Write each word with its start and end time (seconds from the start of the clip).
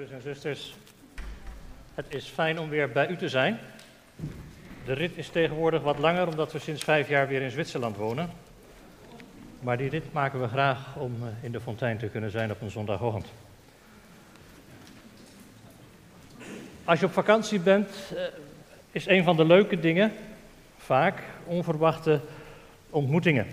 Broeders 0.00 0.24
en 0.24 0.34
zusters, 0.34 0.74
het 1.94 2.06
is 2.08 2.26
fijn 2.26 2.58
om 2.58 2.68
weer 2.68 2.90
bij 2.90 3.08
u 3.08 3.16
te 3.16 3.28
zijn. 3.28 3.58
De 4.84 4.92
rit 4.92 5.16
is 5.16 5.28
tegenwoordig 5.28 5.82
wat 5.82 5.98
langer 5.98 6.26
omdat 6.26 6.52
we 6.52 6.58
sinds 6.58 6.84
vijf 6.84 7.08
jaar 7.08 7.28
weer 7.28 7.42
in 7.42 7.50
Zwitserland 7.50 7.96
wonen. 7.96 8.30
Maar 9.60 9.76
die 9.76 9.88
rit 9.88 10.12
maken 10.12 10.40
we 10.40 10.48
graag 10.48 10.96
om 10.96 11.16
eh, 11.22 11.44
in 11.44 11.52
de 11.52 11.60
fontein 11.60 11.98
te 11.98 12.06
kunnen 12.06 12.30
zijn 12.30 12.50
op 12.50 12.60
een 12.60 12.70
zondagochtend. 12.70 13.26
Als 16.84 17.00
je 17.00 17.06
op 17.06 17.12
vakantie 17.12 17.60
bent, 17.60 18.12
eh, 18.14 18.22
is 18.90 19.06
een 19.06 19.24
van 19.24 19.36
de 19.36 19.44
leuke 19.44 19.80
dingen 19.80 20.12
vaak 20.76 21.22
onverwachte 21.44 22.20
ontmoetingen. 22.90 23.46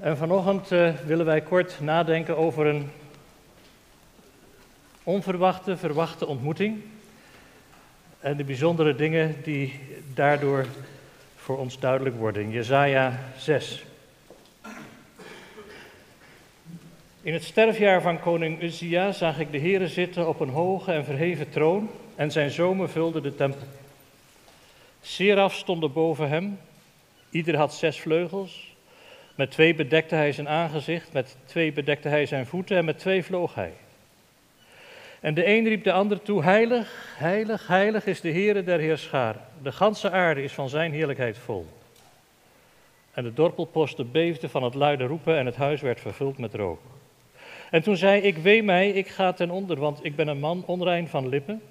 En 0.00 0.16
vanochtend 0.16 0.70
uh, 0.72 0.94
willen 0.94 1.26
wij 1.26 1.40
kort 1.40 1.80
nadenken 1.80 2.36
over 2.36 2.66
een 2.66 2.90
onverwachte, 5.02 5.76
verwachte 5.76 6.26
ontmoeting. 6.26 6.82
En 8.20 8.36
de 8.36 8.44
bijzondere 8.44 8.94
dingen 8.94 9.36
die 9.42 9.80
daardoor 10.14 10.66
voor 11.36 11.58
ons 11.58 11.78
duidelijk 11.78 12.16
worden. 12.16 12.50
Jezaja 12.50 13.18
6. 13.36 13.84
In 17.22 17.32
het 17.32 17.44
sterfjaar 17.44 18.02
van 18.02 18.20
koning 18.20 18.62
Uzia 18.62 19.12
zag 19.12 19.38
ik 19.38 19.52
de 19.52 19.58
Heere 19.58 19.88
zitten 19.88 20.28
op 20.28 20.40
een 20.40 20.48
hoge 20.48 20.92
en 20.92 21.04
verheven 21.04 21.50
troon 21.50 21.90
en 22.14 22.30
zijn 22.30 22.50
zomer 22.50 22.88
vulde 22.88 23.20
de 23.20 23.34
tempel. 23.34 23.66
Seraf 25.02 25.54
stonden 25.54 25.92
boven 25.92 26.28
hem, 26.28 26.58
ieder 27.30 27.56
had 27.56 27.74
zes 27.74 28.00
vleugels. 28.00 28.74
Met 29.34 29.50
twee 29.50 29.74
bedekte 29.74 30.14
hij 30.14 30.32
zijn 30.32 30.48
aangezicht, 30.48 31.12
met 31.12 31.36
twee 31.44 31.72
bedekte 31.72 32.08
hij 32.08 32.26
zijn 32.26 32.46
voeten 32.46 32.76
en 32.76 32.84
met 32.84 32.98
twee 32.98 33.24
vloog 33.24 33.54
hij. 33.54 33.72
En 35.22 35.34
de 35.34 35.46
een 35.46 35.68
riep 35.68 35.84
de 35.84 35.92
ander 35.92 36.22
toe, 36.22 36.42
heilig, 36.42 37.14
heilig, 37.18 37.66
heilig 37.66 38.06
is 38.06 38.20
de 38.20 38.30
Heere 38.30 38.64
der 38.64 38.78
Heerscharen. 38.78 39.40
De 39.62 39.72
ganse 39.72 40.10
aarde 40.10 40.42
is 40.42 40.52
van 40.52 40.68
zijn 40.68 40.92
heerlijkheid 40.92 41.38
vol. 41.38 41.66
En 43.12 43.24
de 43.24 43.32
dorpelposten 43.32 44.10
beefden 44.10 44.50
van 44.50 44.62
het 44.62 44.74
luide 44.74 45.04
roepen 45.04 45.38
en 45.38 45.46
het 45.46 45.56
huis 45.56 45.80
werd 45.80 46.00
vervuld 46.00 46.38
met 46.38 46.54
rook. 46.54 46.80
En 47.70 47.82
toen 47.82 47.96
zei 47.96 48.20
ik, 48.20 48.36
wee 48.36 48.62
mij, 48.62 48.90
ik 48.90 49.08
ga 49.08 49.32
ten 49.32 49.50
onder, 49.50 49.78
want 49.78 50.04
ik 50.04 50.16
ben 50.16 50.28
een 50.28 50.40
man 50.40 50.62
onrein 50.66 51.08
van 51.08 51.28
lippen. 51.28 51.62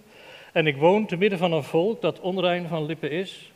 En 0.53 0.67
ik 0.67 0.77
woon 0.77 1.05
te 1.05 1.17
midden 1.17 1.39
van 1.39 1.51
een 1.51 1.63
volk 1.63 2.01
dat 2.01 2.19
onrein 2.19 2.67
van 2.67 2.85
lippen 2.85 3.11
is. 3.11 3.51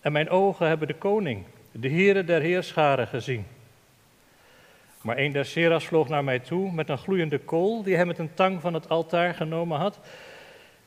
En 0.00 0.12
mijn 0.12 0.28
ogen 0.28 0.66
hebben 0.66 0.88
de 0.88 0.94
koning, 0.94 1.44
de 1.72 1.88
Heere 1.88 2.24
der 2.24 2.40
Heerscharen 2.40 3.06
gezien. 3.06 3.46
Maar 5.02 5.18
een 5.18 5.32
der 5.32 5.44
seras 5.44 5.86
vloog 5.86 6.08
naar 6.08 6.24
mij 6.24 6.38
toe 6.38 6.72
met 6.72 6.88
een 6.88 6.98
gloeiende 6.98 7.38
kool 7.38 7.82
die 7.82 7.94
hij 7.94 8.04
met 8.04 8.18
een 8.18 8.34
tang 8.34 8.60
van 8.60 8.74
het 8.74 8.88
altaar 8.88 9.34
genomen 9.34 9.78
had. 9.78 10.00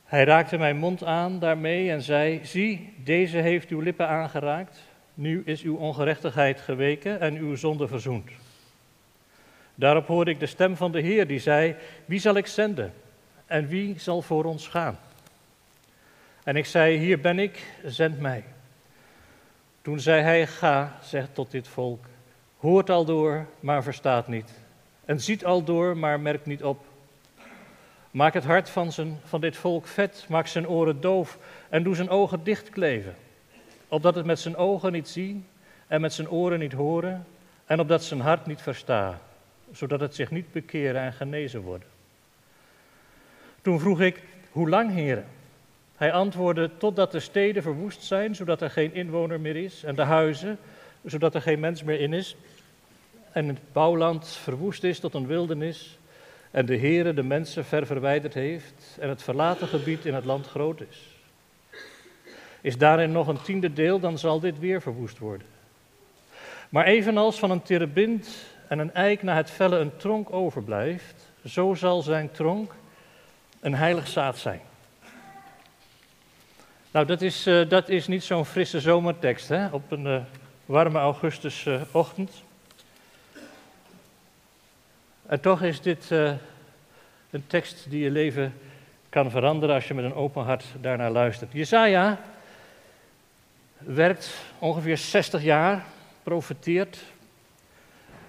Hij 0.04 0.24
raakte 0.24 0.58
mijn 0.58 0.78
mond 0.78 1.04
aan 1.04 1.40
daarmee 1.40 1.92
en 1.92 2.02
zei: 2.02 2.40
Zie, 2.44 2.94
deze 3.04 3.38
heeft 3.38 3.70
uw 3.70 3.80
lippen 3.80 4.08
aangeraakt. 4.08 4.80
Nu 5.14 5.42
is 5.46 5.62
uw 5.62 5.76
ongerechtigheid 5.76 6.62
geweken 6.62 7.20
en 7.20 7.36
uw 7.36 7.56
zonde 7.56 7.88
verzoend. 7.88 8.30
Daarop 9.76 10.08
hoorde 10.08 10.32
ik 10.32 10.40
de 10.40 10.46
stem 10.46 10.76
van 10.76 10.92
de 10.92 11.00
Heer 11.00 11.28
die 11.28 11.40
zei: 11.40 11.76
Wie 12.06 12.20
zal 12.20 12.36
ik 12.36 12.48
zenden 12.48 12.94
en 13.46 13.68
wie 13.68 14.00
zal 14.00 14.22
voor 14.22 14.44
ons 14.44 14.68
gaan? 14.68 15.00
En 16.44 16.56
ik 16.56 16.66
zei: 16.66 16.98
Hier 16.98 17.20
ben 17.20 17.40
ik, 17.40 17.74
zend 17.86 18.20
mij. 18.20 18.44
Toen 19.82 20.00
zei 20.00 20.22
hij: 20.22 20.48
Ga, 20.48 20.98
zeg 21.02 21.28
tot 21.34 21.52
dit 21.52 21.68
volk 21.68 22.06
hoort 22.64 22.90
al 22.90 23.06
door, 23.06 23.46
maar 23.60 23.84
verstaat 23.84 24.28
niet. 24.28 24.52
En 25.06 25.22
ziet 25.22 25.46
al 25.46 25.64
door, 25.64 25.98
maar 25.98 26.20
merkt 26.20 26.46
niet 26.46 26.64
op. 26.64 26.86
Maak 28.12 28.34
het 28.34 28.44
hart 28.44 28.70
van, 28.70 28.92
zijn, 28.92 29.20
van 29.24 29.42
dit 29.42 29.58
volk 29.58 29.88
vet, 29.88 30.26
maak 30.30 30.48
zijn 30.48 30.68
oren 30.68 31.02
doof 31.02 31.38
en 31.70 31.84
doe 31.84 31.96
zijn 31.96 32.10
ogen 32.10 32.44
dichtkleven. 32.44 33.16
Opdat 33.88 34.16
het 34.16 34.26
met 34.26 34.40
zijn 34.40 34.56
ogen 34.56 34.92
niet 34.92 35.08
zien 35.08 35.46
en 35.88 36.02
met 36.02 36.14
zijn 36.14 36.30
oren 36.30 36.60
niet 36.60 36.74
horen 36.74 37.26
en 37.66 37.80
opdat 37.80 38.04
zijn 38.04 38.20
hart 38.20 38.46
niet 38.46 38.62
versta, 38.62 39.20
zodat 39.72 40.00
het 40.00 40.16
zich 40.16 40.32
niet 40.32 40.52
bekeren 40.52 41.02
en 41.02 41.14
genezen 41.14 41.62
worden. 41.62 41.88
Toen 43.62 43.80
vroeg 43.80 44.02
ik, 44.02 44.24
hoe 44.52 44.70
lang, 44.70 44.92
heren? 44.92 45.26
Hij 45.96 46.14
antwoordde, 46.14 46.70
totdat 46.78 47.12
de 47.12 47.20
steden 47.20 47.62
verwoest 47.62 48.04
zijn, 48.04 48.36
zodat 48.36 48.62
er 48.62 48.70
geen 48.70 48.94
inwoner 48.94 49.40
meer 49.40 49.56
is, 49.56 49.84
en 49.84 49.96
de 49.96 50.02
huizen, 50.02 50.58
zodat 51.06 51.36
er 51.36 51.42
geen 51.42 51.60
mens 51.60 51.84
meer 51.84 52.00
in 52.00 52.14
is, 52.14 52.36
en 53.32 53.48
het 53.48 53.60
bouwland 53.72 54.28
verwoest 54.28 54.84
is 54.84 55.00
tot 55.00 55.14
een 55.14 55.28
wildernis 55.28 55.98
en 56.52 56.66
de 56.66 56.78
Heere 56.78 57.14
de 57.14 57.24
mensen 57.24 57.66
ver 57.66 57.86
verwijderd 57.86 58.34
heeft 58.34 58.98
en 59.00 59.10
het 59.10 59.24
verlaten 59.24 59.68
gebied 59.68 60.06
in 60.06 60.14
het 60.14 60.26
land 60.26 60.48
groot 60.48 60.82
is. 60.82 61.00
Is 62.62 62.78
daarin 62.78 63.12
nog 63.12 63.28
een 63.28 63.42
tiende 63.42 63.74
deel, 63.74 64.00
dan 64.00 64.18
zal 64.18 64.40
dit 64.40 64.60
weer 64.60 64.82
verwoest 64.82 65.18
worden. 65.18 65.48
Maar 66.70 66.86
evenals 66.86 67.40
van 67.40 67.52
een 67.52 67.62
terebint 67.62 68.28
en 68.68 68.80
een 68.80 68.94
eik 68.94 69.24
na 69.24 69.36
het 69.36 69.50
vellen 69.50 69.82
een 69.82 69.98
tronk 69.98 70.34
overblijft, 70.34 71.32
zo 71.46 71.74
zal 71.74 72.02
zijn 72.02 72.32
tronk 72.32 72.76
een 73.60 73.76
heilig 73.76 74.08
zaad 74.08 74.38
zijn. 74.38 74.62
Nou, 76.92 77.06
dat 77.06 77.22
is, 77.22 77.48
uh, 77.48 77.70
dat 77.70 77.90
is 77.90 78.08
niet 78.08 78.24
zo'n 78.24 78.46
frisse 78.46 78.80
zomertekst 78.80 79.50
hè, 79.50 79.68
op 79.68 79.92
een 79.92 80.06
uh, 80.06 80.22
warme 80.66 81.00
augustusochtend. 81.00 82.44
En 85.26 85.40
toch 85.40 85.62
is 85.62 85.82
dit 85.82 86.10
uh, 86.12 86.32
een 87.30 87.48
tekst 87.48 87.90
die 87.90 88.04
je 88.04 88.12
leven 88.12 88.54
kan 89.10 89.32
veranderen 89.32 89.76
als 89.76 89.88
je 89.88 89.94
met 89.94 90.06
een 90.06 90.14
open 90.14 90.44
hart 90.44 90.66
daarnaar 90.82 91.12
luistert. 91.12 91.52
Jesaja 91.52 92.20
werkt 93.78 94.36
ongeveer 94.60 94.98
60 94.98 95.44
jaar, 95.44 95.84
profeteert. 96.24 97.00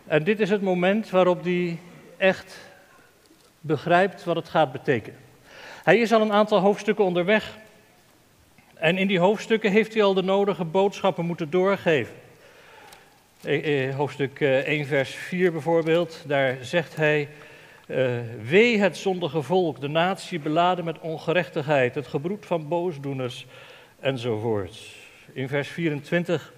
En 0.06 0.24
dit 0.24 0.40
is 0.40 0.50
het 0.50 0.62
moment 0.62 1.10
waarop 1.10 1.42
hij 1.42 1.78
echt 2.16 2.58
begrijpt 3.60 4.24
wat 4.24 4.36
het 4.36 4.48
gaat 4.48 4.72
betekenen. 4.72 5.18
Hij 5.82 5.98
is 5.98 6.12
al 6.12 6.20
een 6.20 6.32
aantal 6.32 6.58
hoofdstukken 6.58 7.04
onderweg. 7.04 7.56
En 8.74 8.98
in 8.98 9.06
die 9.06 9.18
hoofdstukken 9.18 9.70
heeft 9.70 9.94
hij 9.94 10.02
al 10.02 10.14
de 10.14 10.22
nodige 10.22 10.64
boodschappen 10.64 11.24
moeten 11.24 11.50
doorgeven. 11.50 12.14
Eh, 13.44 13.88
eh, 13.88 13.96
hoofdstuk 13.96 14.40
1, 14.40 14.64
eh, 14.64 14.86
vers 14.86 15.10
4 15.10 15.52
bijvoorbeeld, 15.52 16.24
daar 16.26 16.58
zegt 16.60 16.96
hij, 16.96 17.28
uh, 17.86 18.18
wee 18.42 18.78
het 18.78 18.96
zondige 18.96 19.42
volk, 19.42 19.80
de 19.80 19.88
natie 19.88 20.38
beladen 20.38 20.84
met 20.84 20.98
ongerechtigheid, 21.00 21.94
het 21.94 22.06
gebroed 22.06 22.46
van 22.46 22.68
boosdoeners 22.68 23.46
enzovoort. 24.00 24.78
In 25.32 25.48
vers 25.48 25.68
24, 25.68 26.52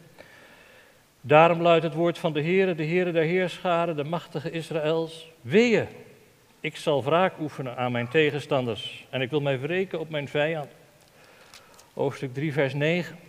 daarom 1.20 1.62
luidt 1.62 1.84
het 1.84 1.94
woord 1.94 2.18
van 2.18 2.32
de 2.32 2.42
Heere, 2.42 2.74
de 2.74 2.86
Heere 2.86 3.12
der 3.12 3.22
Heerscharen, 3.22 3.96
de 3.96 4.04
machtige 4.04 4.50
Israëls, 4.50 5.30
weeën, 5.40 5.86
ik 6.60 6.76
zal 6.76 7.04
wraak 7.04 7.40
oefenen 7.40 7.76
aan 7.76 7.92
mijn 7.92 8.08
tegenstanders 8.08 9.06
en 9.10 9.20
ik 9.20 9.30
wil 9.30 9.40
mij 9.40 9.60
wreken 9.60 10.00
op 10.00 10.10
mijn 10.10 10.28
vijand. 10.28 10.68
Hoofdstuk 11.94 12.34
3, 12.34 12.52
vers 12.52 12.74
9. 12.74 13.25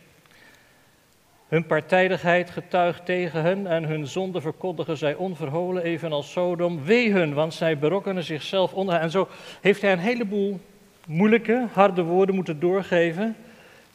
Hun 1.47 1.65
partijdigheid 1.65 2.49
getuigt 2.49 3.05
tegen 3.05 3.41
hen 3.41 3.67
en 3.67 3.83
hun 3.83 4.07
zonde 4.07 4.41
verkondigen 4.41 4.97
zij 4.97 5.15
onverholen, 5.15 5.83
evenals 5.83 6.31
Sodom. 6.31 6.83
Wee 6.83 7.11
hun, 7.11 7.33
want 7.33 7.53
zij 7.53 7.77
berokkenen 7.77 8.23
zichzelf 8.23 8.73
onder. 8.73 8.95
En 8.95 9.11
zo 9.11 9.27
heeft 9.61 9.81
hij 9.81 9.91
een 9.91 9.99
heleboel 9.99 10.59
moeilijke, 11.05 11.67
harde 11.73 12.03
woorden 12.03 12.35
moeten 12.35 12.59
doorgeven 12.59 13.35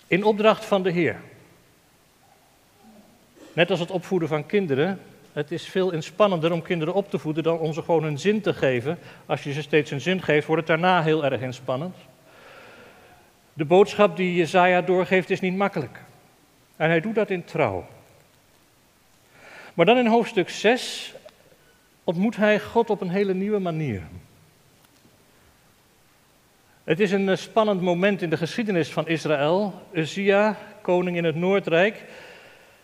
in 0.07 0.25
opdracht 0.25 0.65
van 0.65 0.83
de 0.83 0.91
Heer. 0.91 1.21
Net 3.53 3.71
als 3.71 3.81
het 3.81 3.91
opvoeden 3.91 4.29
van 4.29 4.47
kinderen. 4.47 5.01
Het 5.33 5.51
is 5.51 5.67
veel 5.67 5.91
inspannender 5.91 6.53
om 6.53 6.63
kinderen 6.63 6.95
op 6.95 7.11
te 7.11 7.19
voeden 7.19 7.43
dan 7.43 7.59
om 7.59 7.73
ze 7.73 7.83
gewoon 7.83 8.05
een 8.05 8.19
zin 8.19 8.41
te 8.41 8.55
geven. 8.55 8.99
Als 9.27 9.43
je 9.43 9.53
ze 9.53 9.63
steeds 9.63 9.91
een 9.91 10.01
zin 10.01 10.23
geeft, 10.23 10.47
wordt 10.47 10.69
het 10.69 10.81
daarna 10.81 11.03
heel 11.03 11.25
erg 11.25 11.41
inspannend. 11.41 11.97
De 13.53 13.65
boodschap 13.65 14.17
die 14.17 14.35
Jezaja 14.35 14.83
doorgeeft 14.83 15.31
is 15.31 15.41
niet 15.41 15.57
makkelijk. 15.57 16.01
En 16.83 16.89
hij 16.89 17.01
doet 17.01 17.15
dat 17.15 17.31
in 17.31 17.45
trouw. 17.45 17.87
Maar 19.75 19.87
dan 19.87 19.99
in 19.99 20.07
hoofdstuk 20.07 20.49
6 20.49 21.15
ontmoet 22.05 22.37
hij 22.37 22.61
God 22.61 22.91
op 22.91 23.01
een 23.01 23.11
hele 23.11 23.35
nieuwe 23.35 23.59
manier. 23.59 24.03
Het 26.85 27.01
is 27.01 27.13
een 27.13 27.29
eh, 27.29 27.37
spannend 27.37 27.81
moment 27.81 28.23
in 28.23 28.31
de 28.31 28.37
geschiedenis 28.37 28.91
van 28.91 29.09
Israël. 29.09 29.83
Uzia, 29.93 30.57
koning 30.81 31.17
in 31.17 31.25
het 31.25 31.35
Noordrijk, 31.35 32.05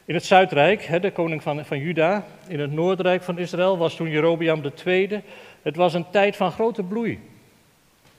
in 0.04 0.14
het 0.14 0.24
Zuidrijk, 0.24 1.02
de 1.02 1.10
koning 1.10 1.42
van, 1.42 1.64
van 1.64 1.78
Juda, 1.78 2.24
in 2.46 2.60
het 2.60 2.72
Noordrijk 2.72 3.22
van 3.22 3.38
Israël, 3.38 3.78
was 3.78 3.96
toen 3.96 4.10
Jerobeam 4.10 4.62
II. 4.84 5.22
Het 5.62 5.76
was 5.76 5.94
een 5.94 6.10
tijd 6.10 6.36
van 6.36 6.52
grote 6.52 6.82
bloei. 6.82 7.20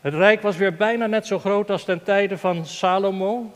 Het 0.01 0.13
rijk 0.13 0.41
was 0.41 0.57
weer 0.57 0.75
bijna 0.75 1.05
net 1.05 1.27
zo 1.27 1.39
groot 1.39 1.69
als 1.69 1.83
ten 1.83 2.03
tijde 2.03 2.37
van 2.37 2.65
Salomo, 2.65 3.51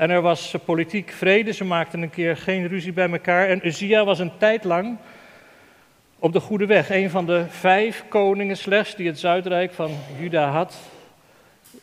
en 0.00 0.10
er 0.10 0.20
was 0.20 0.54
politiek 0.64 1.10
vrede, 1.10 1.52
ze 1.52 1.64
maakten 1.64 2.02
een 2.02 2.10
keer 2.10 2.36
geen 2.36 2.66
ruzie 2.66 2.92
bij 2.92 3.10
elkaar. 3.10 3.48
En 3.48 3.66
Uzia 3.66 4.04
was 4.04 4.18
een 4.18 4.32
tijd 4.38 4.64
lang 4.64 4.96
op 6.18 6.32
de 6.32 6.40
goede 6.40 6.66
weg. 6.66 6.90
Een 6.90 7.10
van 7.10 7.26
de 7.26 7.44
vijf 7.48 8.04
koningen 8.08 8.56
slechts 8.56 8.96
die 8.96 9.06
het 9.06 9.18
Zuidrijk 9.18 9.72
van 9.72 9.90
Juda 10.18 10.50
had, 10.50 10.76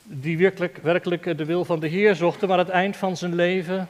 die 0.03 0.37
werkelijk, 0.37 0.77
werkelijk 0.77 1.37
de 1.37 1.45
wil 1.45 1.65
van 1.65 1.79
de 1.79 1.87
Heer 1.87 2.15
zochten, 2.15 2.47
maar 2.47 2.57
aan 2.57 2.65
het 2.65 2.73
eind 2.73 2.97
van 2.97 3.17
zijn 3.17 3.35
leven 3.35 3.87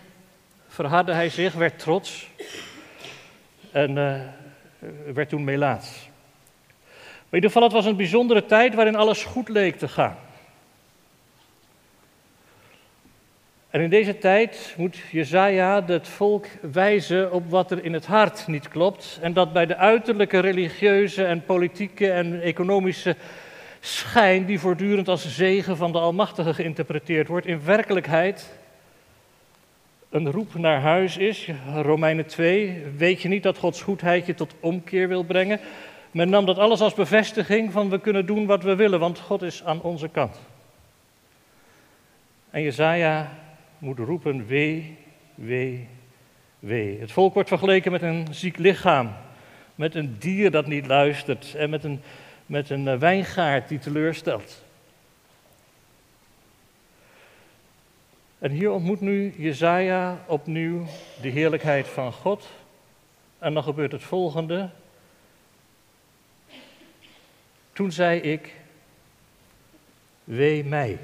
verhardde 0.68 1.14
hij 1.14 1.30
zich, 1.30 1.54
werd 1.54 1.80
trots 1.80 2.30
en 3.72 3.92
uh, 3.98 4.22
werd 5.14 5.30
toen 5.30 5.44
melaats. 5.44 6.10
Maar 6.98 7.40
in 7.40 7.44
ieder 7.44 7.50
geval, 7.50 7.64
het 7.64 7.74
was 7.74 7.86
een 7.86 7.98
bijzondere 7.98 8.46
tijd 8.46 8.76
waarin 8.76 8.96
alles 8.96 9.24
goed 9.24 9.50
leek 9.50 9.78
te 9.78 9.88
gaan. 9.88 10.18
En 13.70 13.82
in 13.82 13.90
deze 13.90 14.18
tijd 14.18 14.74
moet 14.78 14.98
Jezaja 15.12 15.86
het 15.86 16.08
volk 16.08 16.46
wijzen 16.72 17.32
op 17.32 17.50
wat 17.50 17.72
er 17.72 17.84
in 17.84 17.94
het 17.94 18.06
hart 18.06 18.48
niet 18.48 18.68
klopt. 18.68 19.20
En 19.22 19.34
dat 19.34 19.54
bij 19.54 19.66
de 19.66 19.76
uiterlijke 19.76 20.40
religieuze 20.40 21.26
en 21.26 21.46
politieke 21.46 22.12
en 22.12 22.42
economische 22.42 23.16
schijn, 23.80 24.46
die 24.46 24.60
voortdurend 24.60 25.08
als 25.08 25.36
zegen 25.36 25.78
van 25.78 25.92
de 25.92 26.00
Almachtige 26.00 26.54
geïnterpreteerd 26.54 27.28
wordt, 27.28 27.46
in 27.46 27.64
werkelijkheid 27.64 28.54
een 30.10 30.32
roep 30.32 30.54
naar 30.54 30.82
huis 30.82 31.18
is. 31.18 31.50
Romeinen 31.76 32.26
2, 32.26 32.84
weet 32.98 33.22
je 33.22 33.28
niet 33.28 33.44
dat 33.44 33.58
Gods 33.58 33.82
goedheid 33.82 34.26
je 34.26 34.34
tot 34.34 34.54
omkeer 34.60 35.08
wil 35.08 35.24
brengen? 35.24 35.60
Men 36.12 36.30
nam 36.30 36.46
dat 36.46 36.58
alles 36.58 36.82
als 36.82 36.94
bevestiging 36.94 37.72
van 37.72 37.90
we 37.90 38.00
kunnen 38.00 38.26
doen 38.26 38.46
wat 38.46 38.64
we 38.64 38.76
willen, 38.76 39.00
want 39.00 39.20
God 39.20 39.42
is 39.42 39.64
aan 39.64 39.82
onze 39.82 40.08
kant. 40.10 40.40
En 42.50 42.62
Jezaja 42.62 43.30
moet 43.78 44.00
roepen, 44.00 44.46
wee, 44.46 44.98
wee, 45.36 45.88
wee. 46.60 47.00
Het 47.00 47.12
volk 47.12 47.34
wordt 47.34 47.50
vergeleken 47.50 47.92
met 47.92 48.02
een 48.02 48.28
ziek 48.32 48.58
lichaam, 48.58 49.14
met 49.76 49.96
een 49.96 50.16
dier 50.20 50.52
dat 50.52 50.68
niet 50.68 50.88
luistert 50.88 51.56
en 51.56 51.70
met 51.70 51.84
een, 51.84 52.02
met 52.46 52.70
een 52.70 52.88
eh, 52.88 52.98
wijngaard 52.98 53.70
die 53.70 53.80
teleurstelt. 53.80 54.66
En 58.40 58.52
hier 58.52 58.72
ontmoet 58.72 59.02
nu 59.02 59.34
Jezaja 59.38 60.24
opnieuw 60.26 60.86
de 61.22 61.30
heerlijkheid 61.30 61.88
van 61.88 62.14
God. 62.14 62.50
En 63.40 63.54
dan 63.54 63.64
gebeurt 63.64 63.92
het 63.92 64.04
volgende. 64.04 64.70
Toen 67.74 67.92
zei 67.92 68.20
ik, 68.20 68.54
wee 70.24 70.64
mij. 70.64 71.00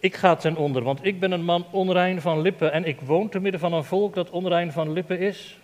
Ik 0.00 0.14
ga 0.14 0.36
ten 0.36 0.56
onder, 0.56 0.82
want 0.82 1.04
ik 1.04 1.20
ben 1.20 1.32
een 1.32 1.44
man 1.44 1.66
onrein 1.70 2.20
van 2.20 2.40
lippen 2.40 2.72
en 2.72 2.84
ik 2.84 3.00
woon 3.00 3.28
te 3.28 3.40
midden 3.40 3.60
van 3.60 3.72
een 3.72 3.84
volk 3.84 4.14
dat 4.14 4.30
onrein 4.30 4.72
van 4.72 4.92
lippen 4.92 5.18
is. 5.18 5.58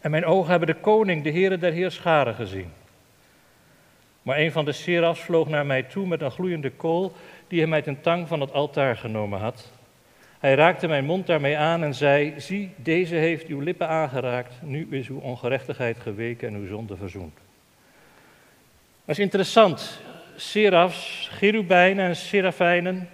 En 0.00 0.10
mijn 0.10 0.24
ogen 0.24 0.50
hebben 0.50 0.68
de 0.68 0.80
koning, 0.80 1.22
de 1.22 1.30
Heere 1.30 1.58
der 1.58 1.72
Heerscharen 1.72 2.34
gezien. 2.34 2.72
Maar 4.22 4.38
een 4.38 4.52
van 4.52 4.64
de 4.64 4.72
serafs 4.72 5.20
vloog 5.20 5.48
naar 5.48 5.66
mij 5.66 5.82
toe 5.82 6.06
met 6.06 6.20
een 6.20 6.30
gloeiende 6.30 6.70
kool 6.70 7.12
die 7.48 7.58
hij 7.58 7.68
mij 7.68 7.82
ten 7.82 8.00
tang 8.00 8.28
van 8.28 8.40
het 8.40 8.52
altaar 8.52 8.96
genomen 8.96 9.40
had. 9.40 9.70
Hij 10.38 10.54
raakte 10.54 10.86
mijn 10.86 11.04
mond 11.04 11.26
daarmee 11.26 11.56
aan 11.56 11.82
en 11.82 11.94
zei: 11.94 12.34
Zie, 12.36 12.70
deze 12.76 13.14
heeft 13.14 13.46
uw 13.46 13.60
lippen 13.60 13.88
aangeraakt. 13.88 14.54
Nu 14.62 14.86
is 14.90 15.08
uw 15.08 15.18
ongerechtigheid 15.18 16.00
geweken 16.00 16.48
en 16.48 16.54
uw 16.54 16.66
zonde 16.66 16.96
verzoend. 16.96 17.34
Dat 19.04 19.16
is 19.16 19.18
interessant. 19.18 20.00
Serafs, 20.36 21.28
cherubijnen 21.32 22.06
en 22.06 22.16
serafijnen 22.16 23.08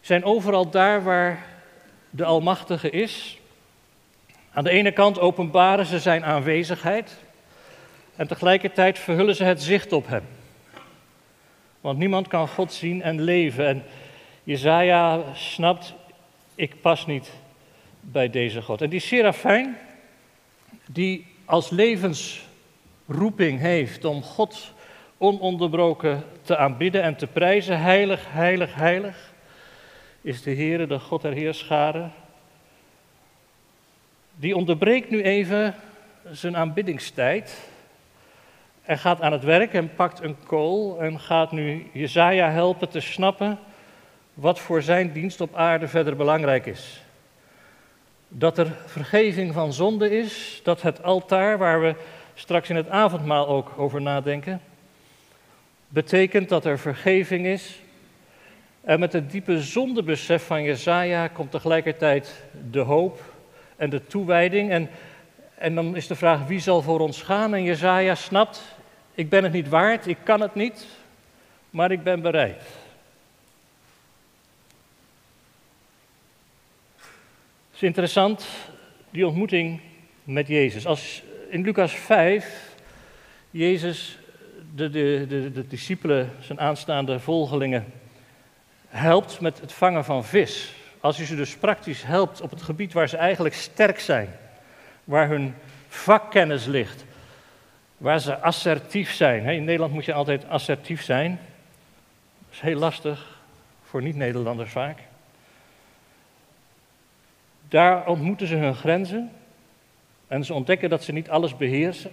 zijn 0.00 0.24
overal 0.24 0.70
daar 0.70 1.02
waar 1.02 1.46
de 2.10 2.24
Almachtige 2.24 2.90
is. 2.90 3.38
Aan 4.52 4.64
de 4.64 4.70
ene 4.70 4.92
kant 4.92 5.18
openbaren 5.18 5.86
ze 5.86 5.98
zijn 5.98 6.24
aanwezigheid 6.24 7.16
en 8.16 8.26
tegelijkertijd 8.26 8.98
verhullen 8.98 9.36
ze 9.36 9.44
het 9.44 9.62
zicht 9.62 9.92
op 9.92 10.08
hem. 10.08 10.22
Want 11.80 11.98
niemand 11.98 12.28
kan 12.28 12.48
God 12.48 12.72
zien 12.72 13.02
en 13.02 13.20
leven. 13.20 13.66
En 13.66 13.82
Jezaja 14.44 15.22
snapt, 15.34 15.94
ik 16.54 16.80
pas 16.80 17.06
niet 17.06 17.30
bij 18.00 18.30
deze 18.30 18.62
God. 18.62 18.82
En 18.82 18.90
die 18.90 19.00
serafijn, 19.00 19.76
die 20.86 21.26
als 21.44 21.70
levensroeping 21.70 23.60
heeft 23.60 24.04
om 24.04 24.22
God 24.22 24.72
ononderbroken 25.18 26.24
te 26.42 26.56
aanbidden 26.56 27.02
en 27.02 27.16
te 27.16 27.26
prijzen, 27.26 27.80
heilig, 27.80 28.24
heilig, 28.28 28.74
heilig, 28.74 29.32
is 30.20 30.42
de 30.42 30.54
Heere, 30.54 30.86
de 30.86 30.98
God 30.98 31.22
der 31.22 31.32
Heerscharen. 31.32 32.12
Die 34.36 34.56
onderbreekt 34.56 35.10
nu 35.10 35.22
even 35.22 35.74
zijn 36.30 36.56
aanbiddingstijd 36.56 37.70
en 38.82 38.98
gaat 38.98 39.20
aan 39.20 39.32
het 39.32 39.44
werk 39.44 39.72
en 39.72 39.94
pakt 39.94 40.22
een 40.22 40.36
kool 40.46 41.00
en 41.00 41.20
gaat 41.20 41.52
nu 41.52 41.86
Jezaja 41.92 42.50
helpen 42.50 42.88
te 42.88 43.00
snappen 43.00 43.58
wat 44.34 44.58
voor 44.58 44.82
zijn 44.82 45.12
dienst 45.12 45.40
op 45.40 45.54
aarde 45.54 45.88
verder 45.88 46.16
belangrijk 46.16 46.66
is. 46.66 47.02
Dat 48.28 48.58
er 48.58 48.66
vergeving 48.86 49.54
van 49.54 49.72
zonde 49.72 50.18
is, 50.18 50.60
dat 50.64 50.82
het 50.82 51.02
altaar, 51.02 51.58
waar 51.58 51.80
we 51.80 51.94
straks 52.34 52.70
in 52.70 52.76
het 52.76 52.88
avondmaal 52.88 53.48
ook 53.48 53.72
over 53.76 54.02
nadenken, 54.02 54.60
betekent 55.88 56.48
dat 56.48 56.64
er 56.64 56.78
vergeving 56.78 57.46
is. 57.46 57.80
En 58.88 59.00
met 59.00 59.12
het 59.12 59.30
diepe 59.30 59.62
zondebesef 59.62 60.46
van 60.46 60.62
Jezaja 60.62 61.28
komt 61.28 61.50
tegelijkertijd 61.50 62.44
de 62.70 62.78
hoop 62.80 63.34
en 63.76 63.90
de 63.90 64.06
toewijding. 64.06 64.70
En, 64.70 64.90
en 65.54 65.74
dan 65.74 65.96
is 65.96 66.06
de 66.06 66.14
vraag, 66.14 66.46
wie 66.46 66.60
zal 66.60 66.82
voor 66.82 67.00
ons 67.00 67.22
gaan? 67.22 67.54
En 67.54 67.62
Jezaja 67.62 68.14
snapt, 68.14 68.76
ik 69.14 69.28
ben 69.28 69.42
het 69.42 69.52
niet 69.52 69.68
waard, 69.68 70.06
ik 70.06 70.16
kan 70.22 70.40
het 70.40 70.54
niet, 70.54 70.86
maar 71.70 71.90
ik 71.90 72.02
ben 72.02 72.20
bereid. 72.20 72.62
Het 76.96 77.74
is 77.74 77.82
interessant, 77.82 78.46
die 79.10 79.26
ontmoeting 79.26 79.80
met 80.24 80.46
Jezus. 80.46 80.86
Als 80.86 81.22
in 81.48 81.62
Lucas 81.62 81.92
5 81.92 82.74
Jezus 83.50 84.18
de, 84.74 84.90
de, 84.90 85.24
de, 85.28 85.52
de 85.52 85.66
discipelen, 85.66 86.30
zijn 86.40 86.60
aanstaande 86.60 87.20
volgelingen, 87.20 87.97
helpt 88.88 89.40
met 89.40 89.60
het 89.60 89.72
vangen 89.72 90.04
van 90.04 90.24
vis. 90.24 90.74
Als 91.00 91.16
hij 91.16 91.26
ze 91.26 91.36
dus 91.36 91.56
praktisch 91.56 92.02
helpt 92.02 92.40
op 92.40 92.50
het 92.50 92.62
gebied 92.62 92.92
waar 92.92 93.08
ze 93.08 93.16
eigenlijk 93.16 93.54
sterk 93.54 94.00
zijn, 94.00 94.28
waar 95.04 95.28
hun 95.28 95.54
vakkennis 95.88 96.64
ligt, 96.64 97.04
waar 97.96 98.20
ze 98.20 98.38
assertief 98.38 99.12
zijn. 99.12 99.44
In 99.44 99.64
Nederland 99.64 99.92
moet 99.92 100.04
je 100.04 100.12
altijd 100.12 100.48
assertief 100.48 101.02
zijn. 101.02 101.30
Dat 102.38 102.52
is 102.52 102.60
heel 102.60 102.78
lastig 102.78 103.40
voor 103.84 104.02
niet-Nederlanders 104.02 104.70
vaak. 104.70 104.98
Daar 107.68 108.06
ontmoeten 108.06 108.46
ze 108.46 108.56
hun 108.56 108.74
grenzen 108.74 109.30
en 110.26 110.44
ze 110.44 110.54
ontdekken 110.54 110.90
dat 110.90 111.04
ze 111.04 111.12
niet 111.12 111.30
alles 111.30 111.56
beheersen. 111.56 112.12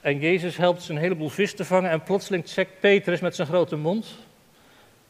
En 0.00 0.18
Jezus 0.18 0.56
helpt 0.56 0.82
ze 0.82 0.92
een 0.92 0.98
heleboel 0.98 1.28
vis 1.28 1.54
te 1.54 1.64
vangen 1.64 1.90
en 1.90 2.02
plotseling 2.02 2.42
checkt 2.46 2.80
Petrus 2.80 3.20
met 3.20 3.34
zijn 3.34 3.48
grote 3.48 3.76
mond. 3.76 4.27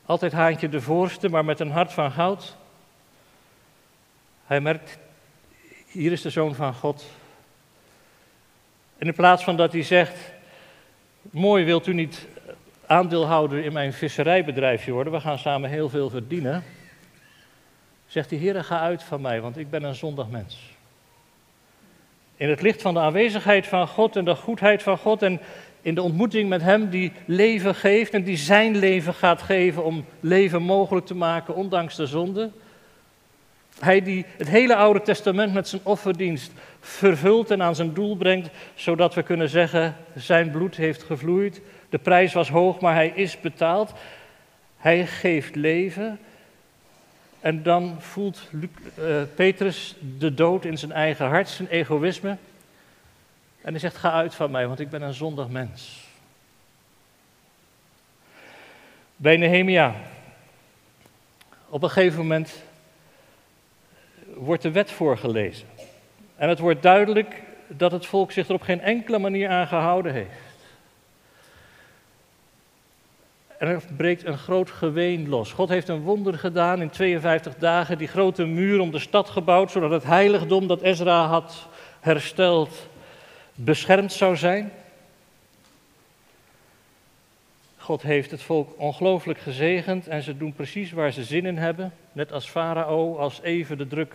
Altijd 0.08 0.32
haantje 0.32 0.68
de 0.68 0.80
voorste, 0.80 1.28
maar 1.28 1.44
met 1.44 1.60
een 1.60 1.70
hart 1.70 1.92
van 1.92 2.10
goud. 2.10 2.56
Hij 4.46 4.60
merkt, 4.60 4.98
hier 5.86 6.12
is 6.12 6.22
de 6.22 6.30
zoon 6.30 6.54
van 6.54 6.74
God. 6.74 7.04
En 8.98 9.06
in 9.06 9.14
plaats 9.14 9.44
van 9.44 9.56
dat 9.56 9.72
hij 9.72 9.82
zegt, 9.82 10.16
mooi 11.22 11.64
wilt 11.64 11.86
u 11.86 11.94
niet 11.94 12.26
aandeelhouder 12.86 13.64
in 13.64 13.72
mijn 13.72 13.92
visserijbedrijfje 13.92 14.92
worden, 14.92 15.12
we 15.12 15.20
gaan 15.20 15.38
samen 15.38 15.70
heel 15.70 15.88
veel 15.88 16.10
verdienen. 16.10 16.64
Zegt 18.06 18.30
de 18.30 18.36
Heer, 18.36 18.64
ga 18.64 18.80
uit 18.80 19.02
van 19.02 19.20
mij, 19.20 19.40
want 19.40 19.58
ik 19.58 19.70
ben 19.70 19.82
een 19.82 19.94
zondig 19.94 20.28
mens. 20.28 20.58
In 22.36 22.48
het 22.48 22.62
licht 22.62 22.82
van 22.82 22.94
de 22.94 23.00
aanwezigheid 23.00 23.66
van 23.66 23.88
God 23.88 24.16
en 24.16 24.24
de 24.24 24.34
goedheid 24.34 24.82
van 24.82 24.98
God 24.98 25.22
en 25.22 25.40
in 25.88 25.94
de 25.94 26.02
ontmoeting 26.02 26.48
met 26.48 26.62
Hem 26.62 26.90
die 26.90 27.12
leven 27.24 27.74
geeft 27.74 28.14
en 28.14 28.22
die 28.22 28.36
zijn 28.36 28.76
leven 28.76 29.14
gaat 29.14 29.42
geven 29.42 29.84
om 29.84 30.04
leven 30.20 30.62
mogelijk 30.62 31.06
te 31.06 31.14
maken, 31.14 31.54
ondanks 31.54 31.96
de 31.96 32.06
zonde. 32.06 32.50
Hij 33.78 34.02
die 34.02 34.24
het 34.36 34.48
hele 34.48 34.76
Oude 34.76 35.02
Testament 35.02 35.54
met 35.54 35.68
zijn 35.68 35.80
offerdienst 35.84 36.52
vervult 36.80 37.50
en 37.50 37.62
aan 37.62 37.74
zijn 37.74 37.94
doel 37.94 38.16
brengt, 38.16 38.50
zodat 38.74 39.14
we 39.14 39.22
kunnen 39.22 39.48
zeggen, 39.48 39.96
zijn 40.14 40.50
bloed 40.50 40.76
heeft 40.76 41.02
gevloeid, 41.02 41.60
de 41.88 41.98
prijs 41.98 42.32
was 42.32 42.48
hoog, 42.48 42.80
maar 42.80 42.94
hij 42.94 43.12
is 43.14 43.40
betaald. 43.40 43.92
Hij 44.76 45.06
geeft 45.06 45.54
leven. 45.54 46.18
En 47.40 47.62
dan 47.62 47.96
voelt 47.98 48.48
uh, 48.52 49.22
Petrus 49.34 49.96
de 50.18 50.34
dood 50.34 50.64
in 50.64 50.78
zijn 50.78 50.92
eigen 50.92 51.26
hart, 51.26 51.48
zijn 51.48 51.68
egoïsme. 51.68 52.36
En 53.60 53.70
hij 53.70 53.78
zegt, 53.78 53.96
ga 53.96 54.12
uit 54.12 54.34
van 54.34 54.50
mij, 54.50 54.66
want 54.66 54.80
ik 54.80 54.90
ben 54.90 55.02
een 55.02 55.14
zondig 55.14 55.48
mens. 55.48 56.06
Bij 59.16 59.36
Nehemia. 59.36 59.94
Op 61.68 61.82
een 61.82 61.90
gegeven 61.90 62.18
moment 62.18 62.62
wordt 64.34 64.62
de 64.62 64.70
wet 64.70 64.90
voorgelezen. 64.90 65.68
En 66.36 66.48
het 66.48 66.58
wordt 66.58 66.82
duidelijk 66.82 67.42
dat 67.66 67.92
het 67.92 68.06
volk 68.06 68.32
zich 68.32 68.48
er 68.48 68.54
op 68.54 68.62
geen 68.62 68.80
enkele 68.80 69.18
manier 69.18 69.48
aan 69.48 69.66
gehouden 69.66 70.12
heeft. 70.12 70.46
En 73.58 73.68
er 73.68 73.82
breekt 73.96 74.24
een 74.24 74.38
groot 74.38 74.70
geween 74.70 75.28
los. 75.28 75.52
God 75.52 75.68
heeft 75.68 75.88
een 75.88 76.00
wonder 76.00 76.38
gedaan 76.38 76.80
in 76.80 76.90
52 76.90 77.54
dagen, 77.54 77.98
die 77.98 78.08
grote 78.08 78.44
muur 78.44 78.80
om 78.80 78.90
de 78.90 78.98
stad 78.98 79.28
gebouwd, 79.28 79.70
zodat 79.70 79.90
het 79.90 80.04
heiligdom 80.04 80.66
dat 80.66 80.82
Ezra 80.82 81.26
had 81.26 81.68
hersteld 82.00 82.87
beschermd 83.60 84.12
zou 84.12 84.36
zijn. 84.36 84.72
God 87.76 88.02
heeft 88.02 88.30
het 88.30 88.42
volk 88.42 88.78
ongelooflijk 88.78 89.38
gezegend 89.38 90.06
en 90.06 90.22
ze 90.22 90.36
doen 90.36 90.52
precies 90.52 90.92
waar 90.92 91.12
ze 91.12 91.24
zin 91.24 91.46
in 91.46 91.56
hebben. 91.56 91.92
Net 92.12 92.32
als 92.32 92.48
Farao, 92.48 93.16
als 93.16 93.40
even 93.40 93.78
de 93.78 93.86
druk 93.86 94.14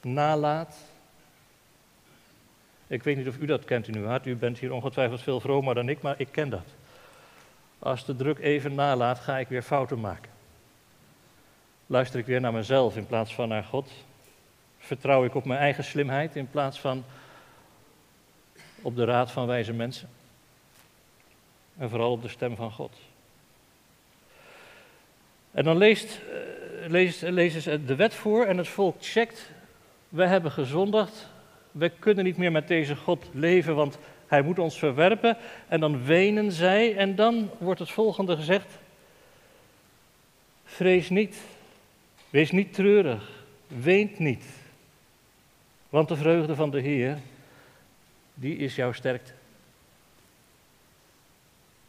nalaat. 0.00 0.76
Ik 2.86 3.02
weet 3.02 3.16
niet 3.16 3.28
of 3.28 3.38
u 3.38 3.46
dat 3.46 3.64
kent 3.64 3.88
in 3.88 3.96
uw 3.96 4.06
hart. 4.06 4.26
U 4.26 4.36
bent 4.36 4.58
hier 4.58 4.72
ongetwijfeld 4.72 5.22
veel 5.22 5.40
vromer 5.40 5.74
dan 5.74 5.88
ik, 5.88 6.02
maar 6.02 6.14
ik 6.18 6.28
ken 6.30 6.48
dat. 6.48 6.66
Als 7.78 8.04
de 8.04 8.16
druk 8.16 8.38
even 8.38 8.74
nalaat, 8.74 9.18
ga 9.18 9.38
ik 9.38 9.48
weer 9.48 9.62
fouten 9.62 10.00
maken. 10.00 10.30
Luister 11.86 12.18
ik 12.18 12.26
weer 12.26 12.40
naar 12.40 12.52
mezelf 12.52 12.96
in 12.96 13.06
plaats 13.06 13.34
van 13.34 13.48
naar 13.48 13.64
God? 13.64 13.90
Vertrouw 14.78 15.24
ik 15.24 15.34
op 15.34 15.44
mijn 15.44 15.60
eigen 15.60 15.84
slimheid 15.84 16.36
in 16.36 16.50
plaats 16.50 16.80
van 16.80 17.04
op 18.82 18.96
de 18.96 19.04
raad 19.04 19.30
van 19.30 19.46
wijze 19.46 19.72
mensen? 19.72 20.08
En 21.78 21.90
vooral 21.90 22.12
op 22.12 22.22
de 22.22 22.28
stem 22.28 22.56
van 22.56 22.70
God. 22.70 22.96
En 25.50 25.64
dan 25.64 25.76
leest, 25.76 26.20
eh, 26.82 26.90
leest, 26.90 27.22
lezen 27.22 27.62
ze 27.62 27.84
de 27.84 27.94
wet 27.94 28.14
voor 28.14 28.44
en 28.44 28.56
het 28.56 28.68
volk 28.68 28.96
checkt. 29.00 29.50
We 30.08 30.26
hebben 30.26 30.50
gezondigd. 30.50 31.28
We 31.70 31.88
kunnen 31.88 32.24
niet 32.24 32.36
meer 32.36 32.52
met 32.52 32.68
deze 32.68 32.96
God 32.96 33.26
leven, 33.32 33.74
want 33.74 33.98
hij 34.26 34.42
moet 34.42 34.58
ons 34.58 34.78
verwerpen. 34.78 35.36
En 35.68 35.80
dan 35.80 36.04
wenen 36.04 36.52
zij 36.52 36.96
en 36.96 37.14
dan 37.14 37.50
wordt 37.58 37.80
het 37.80 37.90
volgende 37.90 38.36
gezegd. 38.36 38.78
Vrees 40.64 41.10
niet. 41.10 41.36
Wees 42.30 42.50
niet 42.50 42.74
treurig. 42.74 43.30
Weent 43.66 44.18
niet. 44.18 44.44
Want 45.88 46.08
de 46.08 46.16
vreugde 46.16 46.54
van 46.54 46.70
de 46.70 46.80
Heer, 46.80 47.18
die 48.34 48.56
is 48.56 48.74
jouw 48.74 48.92
sterkte. 48.92 49.32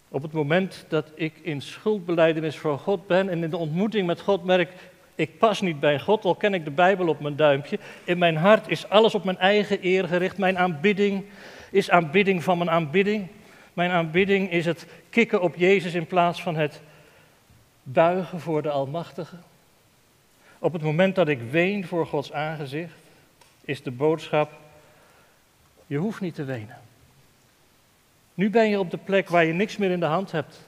Op 0.10 0.22
het 0.22 0.32
moment 0.32 0.86
dat 0.88 1.12
ik 1.16 1.34
in 1.42 1.62
schuldbeleidenis 1.62 2.58
voor 2.58 2.80
God 2.80 3.08
ben 3.08 3.30
en 3.30 3.44
in 3.44 3.50
de 3.50 3.58
ontmoeting 3.58 4.08
met 4.08 4.22
God 4.22 4.44
merk, 4.44 4.72
ik 5.16 5.38
pas 5.38 5.62
niet 5.62 5.80
bij 5.80 6.00
God, 6.00 6.26
al 6.26 6.36
ken 6.36 6.54
ik 6.54 6.64
de 6.64 6.72
Bijbel 6.72 7.08
op 7.08 7.20
mijn 7.20 7.36
duimpje. 7.36 7.80
In 8.04 8.18
mijn 8.18 8.36
hart 8.36 8.68
is 8.68 8.90
alles 8.90 9.16
op 9.16 9.24
mijn 9.24 9.38
eigen 9.38 9.78
eer 9.82 10.08
gericht. 10.08 10.38
Mijn 10.38 10.58
aanbidding 10.58 11.26
is 11.72 11.90
aanbidding 11.90 12.44
van 12.44 12.58
mijn 12.58 12.70
aanbidding. 12.70 13.28
Mijn 13.74 13.92
aanbidding 13.92 14.52
is 14.52 14.66
het 14.66 14.88
kikken 15.10 15.42
op 15.42 15.56
Jezus 15.56 15.94
in 15.94 16.08
plaats 16.08 16.42
van 16.42 16.56
het 16.56 16.82
buigen 17.84 18.40
voor 18.40 18.62
de 18.62 18.70
Almachtige. 18.70 19.36
Op 20.60 20.74
het 20.74 20.82
moment 20.82 21.16
dat 21.16 21.28
ik 21.28 21.42
ween 21.52 21.88
voor 21.88 22.08
Gods 22.08 22.34
aangezicht, 22.34 22.96
is 23.66 23.84
de 23.84 23.92
boodschap: 23.92 24.52
je 25.94 26.00
hoeft 26.00 26.22
niet 26.22 26.36
te 26.36 26.44
wenen. 26.44 26.78
Nu 28.34 28.50
ben 28.50 28.70
je 28.70 28.80
op 28.80 28.92
de 28.92 28.98
plek 28.98 29.30
waar 29.30 29.46
je 29.46 29.54
niks 29.54 29.78
meer 29.78 29.92
in 29.92 30.00
de 30.00 30.06
hand 30.06 30.32
hebt. 30.32 30.68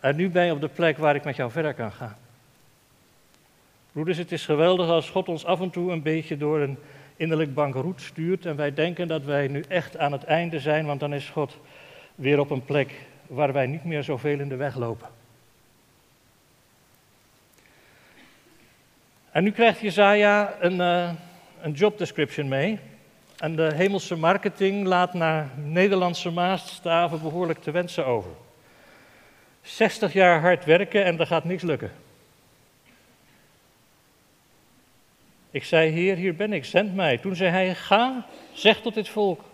En 0.00 0.16
nu 0.16 0.30
ben 0.30 0.44
je 0.44 0.52
op 0.52 0.60
de 0.60 0.68
plek 0.68 0.98
waar 0.98 1.14
ik 1.14 1.24
met 1.24 1.36
jou 1.36 1.50
verder 1.50 1.74
kan 1.74 1.92
gaan. 1.92 2.16
Broeders, 3.92 4.18
het 4.18 4.32
is 4.32 4.44
geweldig 4.44 4.88
als 4.88 5.10
God 5.10 5.28
ons 5.28 5.44
af 5.44 5.60
en 5.60 5.70
toe 5.70 5.92
een 5.92 6.02
beetje 6.02 6.36
door 6.36 6.60
een 6.60 6.78
innerlijk 7.16 7.54
bankroet 7.54 8.00
stuurt 8.00 8.46
en 8.46 8.56
wij 8.56 8.74
denken 8.74 9.08
dat 9.08 9.24
wij 9.24 9.48
nu 9.48 9.64
echt 9.68 9.96
aan 9.96 10.12
het 10.12 10.24
einde 10.24 10.60
zijn, 10.60 10.86
want 10.86 11.00
dan 11.00 11.14
is 11.14 11.28
God 11.28 11.58
weer 12.14 12.38
op 12.38 12.50
een 12.50 12.64
plek 12.64 12.92
waar 13.26 13.52
wij 13.52 13.66
niet 13.66 13.84
meer 13.84 14.02
zoveel 14.02 14.38
in 14.38 14.48
de 14.48 14.56
weg 14.56 14.76
lopen. 14.76 15.08
En 19.30 19.44
nu 19.44 19.50
krijgt 19.50 19.80
Jezaja 19.80 20.56
een, 20.60 20.76
uh, 20.76 21.10
een 21.60 21.72
job 21.72 21.98
description 21.98 22.48
mee. 22.48 22.78
En 23.36 23.56
de 23.56 23.72
hemelse 23.74 24.16
marketing 24.16 24.86
laat 24.86 25.14
naar 25.14 25.50
Nederlandse 25.56 26.30
maatstaven 26.30 27.22
behoorlijk 27.22 27.62
te 27.62 27.70
wensen 27.70 28.06
over. 28.06 28.30
60 29.62 30.12
jaar 30.12 30.40
hard 30.40 30.64
werken 30.64 31.04
en 31.04 31.18
er 31.18 31.26
gaat 31.26 31.44
niks 31.44 31.62
lukken. 31.62 31.92
Ik 35.50 35.64
zei, 35.64 35.90
Heer, 35.90 36.16
hier 36.16 36.36
ben 36.36 36.52
ik, 36.52 36.64
zend 36.64 36.94
mij. 36.94 37.18
Toen 37.18 37.36
zei 37.36 37.50
hij, 37.50 37.74
ga, 37.74 38.26
zeg 38.52 38.80
tot 38.80 38.94
dit 38.94 39.08
volk. 39.08 39.44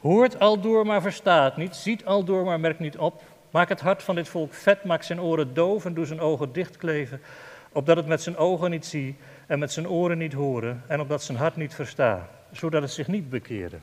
Hoort 0.00 0.40
al 0.40 0.60
door, 0.60 0.86
maar 0.86 1.02
verstaat 1.02 1.56
niet. 1.56 1.76
Ziet 1.76 2.04
al 2.04 2.24
door, 2.24 2.44
maar 2.44 2.60
merkt 2.60 2.78
niet 2.78 2.98
op. 2.98 3.22
Maak 3.50 3.68
het 3.68 3.80
hart 3.80 4.02
van 4.02 4.14
dit 4.14 4.28
volk 4.28 4.54
vet, 4.54 4.84
maak 4.84 5.02
zijn 5.02 5.20
oren 5.20 5.54
doof 5.54 5.84
en 5.84 5.94
doe 5.94 6.06
zijn 6.06 6.20
ogen 6.20 6.52
dichtkleven. 6.52 7.20
Opdat 7.72 7.96
het 7.96 8.06
met 8.06 8.22
zijn 8.22 8.36
ogen 8.36 8.70
niet 8.70 8.86
zie 8.86 9.16
en 9.46 9.58
met 9.58 9.72
zijn 9.72 9.88
oren 9.88 10.18
niet 10.18 10.32
horen 10.32 10.82
en 10.86 11.00
opdat 11.00 11.22
zijn 11.22 11.38
hart 11.38 11.56
niet 11.56 11.74
verstaat 11.74 12.28
zodat 12.52 12.82
het 12.82 12.90
zich 12.90 13.06
niet 13.06 13.30
bekeren 13.30 13.82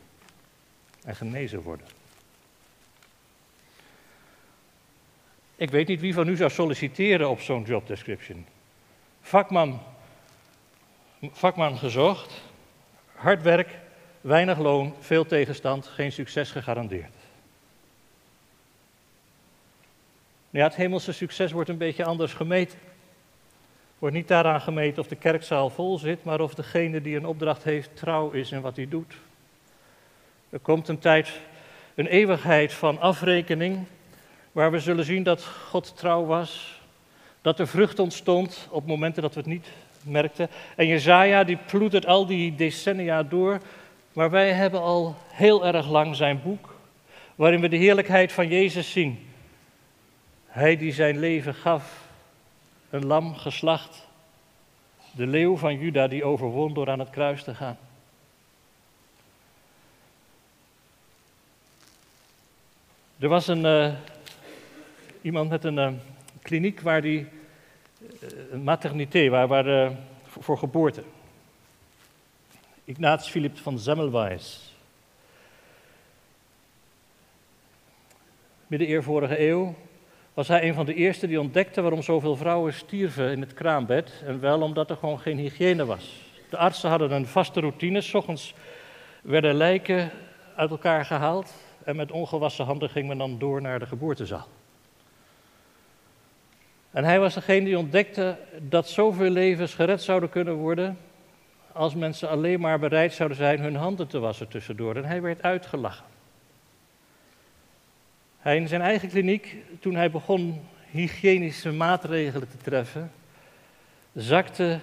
en 1.03 1.15
genezen 1.15 1.61
worden. 1.61 1.87
Ik 5.55 5.69
weet 5.69 5.87
niet 5.87 5.99
wie 5.99 6.13
van 6.13 6.27
u 6.27 6.35
zou 6.35 6.49
solliciteren 6.49 7.29
op 7.29 7.39
zo'n 7.39 7.63
job 7.63 7.87
description. 7.87 8.45
Vakman, 9.21 9.81
vakman 11.21 11.77
gezocht, 11.77 12.41
hard 13.15 13.41
werk, 13.41 13.77
weinig 14.21 14.57
loon, 14.57 14.95
veel 14.99 15.25
tegenstand, 15.25 15.87
geen 15.87 16.11
succes 16.11 16.51
gegarandeerd. 16.51 17.15
Ja, 20.49 20.63
het 20.63 20.75
hemelse 20.75 21.13
succes 21.13 21.51
wordt 21.51 21.69
een 21.69 21.77
beetje 21.77 22.05
anders 22.05 22.33
gemeten 22.33 22.79
wordt 23.99 24.15
niet 24.15 24.27
daaraan 24.27 24.61
gemeten 24.61 25.01
of 25.01 25.07
de 25.07 25.15
kerkzaal 25.15 25.69
vol 25.69 25.97
zit, 25.97 26.23
maar 26.23 26.39
of 26.39 26.53
degene 26.53 27.01
die 27.01 27.15
een 27.15 27.25
opdracht 27.25 27.63
heeft 27.63 27.95
trouw 27.95 28.31
is 28.31 28.51
in 28.51 28.61
wat 28.61 28.75
hij 28.75 28.87
doet. 28.87 29.13
Er 30.49 30.59
komt 30.59 30.87
een 30.87 30.99
tijd, 30.99 31.39
een 31.95 32.07
eeuwigheid 32.07 32.73
van 32.73 32.99
afrekening, 32.99 33.85
waar 34.51 34.71
we 34.71 34.79
zullen 34.79 35.05
zien 35.05 35.23
dat 35.23 35.43
God 35.43 35.97
trouw 35.97 36.25
was, 36.25 36.81
dat 37.41 37.59
er 37.59 37.67
vrucht 37.67 37.99
ontstond 37.99 38.67
op 38.71 38.87
momenten 38.87 39.21
dat 39.21 39.33
we 39.33 39.39
het 39.39 39.49
niet 39.49 39.67
merkten. 40.01 40.49
En 40.75 40.87
Jezaja 40.87 41.43
die 41.43 41.57
ploetert 41.67 42.05
al 42.05 42.25
die 42.25 42.55
decennia 42.55 43.23
door, 43.23 43.59
maar 44.13 44.29
wij 44.29 44.51
hebben 44.51 44.81
al 44.81 45.15
heel 45.27 45.65
erg 45.65 45.89
lang 45.89 46.15
zijn 46.15 46.41
boek, 46.43 46.75
waarin 47.35 47.61
we 47.61 47.67
de 47.69 47.77
heerlijkheid 47.77 48.31
van 48.31 48.47
Jezus 48.47 48.91
zien. 48.91 49.27
Hij 50.47 50.77
die 50.77 50.93
zijn 50.93 51.19
leven 51.19 51.53
gaf 51.53 52.08
een 52.89 53.05
lam 53.05 53.35
geslacht. 53.35 54.07
De 55.11 55.27
leeuw 55.27 55.57
van 55.57 55.77
Juda 55.77 56.07
die 56.07 56.23
overwon 56.23 56.73
door 56.73 56.89
aan 56.89 56.99
het 56.99 57.09
kruis 57.09 57.43
te 57.43 57.55
gaan. 57.55 57.77
Er 63.19 63.29
was 63.29 63.47
een, 63.47 63.65
uh, 63.65 63.93
iemand 65.21 65.49
met 65.49 65.63
een 65.63 65.77
uh, 65.77 65.91
kliniek 66.41 66.81
waar 66.81 67.01
die, 67.01 67.27
uh, 67.99 68.51
een 68.51 68.63
maternité, 68.63 69.29
waar, 69.29 69.47
waar 69.47 69.91
voor, 70.27 70.43
voor, 70.43 70.57
geboorte. 70.57 71.03
Ignatius 72.83 73.29
Philipp 73.29 73.57
van 73.57 73.79
Zemmelweis. 73.79 74.73
Midden 78.67 79.03
vorige 79.03 79.47
eeuw, 79.47 79.75
was 80.39 80.47
hij 80.47 80.67
een 80.67 80.73
van 80.73 80.85
de 80.85 80.93
eerste 80.93 81.27
die 81.27 81.39
ontdekte 81.39 81.81
waarom 81.81 82.01
zoveel 82.01 82.35
vrouwen 82.35 82.73
stierven 82.73 83.31
in 83.31 83.41
het 83.41 83.53
kraambed. 83.53 84.23
En 84.25 84.39
wel 84.39 84.61
omdat 84.61 84.89
er 84.89 84.95
gewoon 84.95 85.19
geen 85.19 85.37
hygiëne 85.37 85.85
was. 85.85 86.31
De 86.49 86.57
artsen 86.57 86.89
hadden 86.89 87.11
een 87.11 87.25
vaste 87.25 87.59
routine. 87.59 88.01
S 88.01 88.13
ochtends 88.13 88.53
werden 89.21 89.55
lijken 89.55 90.11
uit 90.55 90.69
elkaar 90.69 91.05
gehaald. 91.05 91.53
En 91.83 91.95
met 91.95 92.11
ongewassen 92.11 92.65
handen 92.65 92.89
ging 92.89 93.07
men 93.07 93.17
dan 93.17 93.39
door 93.39 93.61
naar 93.61 93.79
de 93.79 93.85
geboortezaal. 93.85 94.47
En 96.91 97.03
hij 97.03 97.19
was 97.19 97.33
degene 97.33 97.65
die 97.65 97.77
ontdekte 97.77 98.37
dat 98.61 98.89
zoveel 98.89 99.29
levens 99.29 99.73
gered 99.73 100.01
zouden 100.01 100.29
kunnen 100.29 100.53
worden. 100.53 100.97
als 101.71 101.95
mensen 101.95 102.29
alleen 102.29 102.59
maar 102.59 102.79
bereid 102.79 103.13
zouden 103.13 103.37
zijn 103.37 103.59
hun 103.59 103.75
handen 103.75 104.07
te 104.07 104.19
wassen 104.19 104.47
tussendoor. 104.47 104.95
En 104.95 105.05
hij 105.05 105.21
werd 105.21 105.41
uitgelachen. 105.41 106.05
Hij 108.39 108.55
in 108.55 108.67
zijn 108.67 108.81
eigen 108.81 109.09
kliniek, 109.09 109.55
toen 109.79 109.95
hij 109.95 110.11
begon 110.11 110.61
hygiënische 110.91 111.71
maatregelen 111.71 112.49
te 112.49 112.57
treffen, 112.57 113.11
zakte 114.13 114.79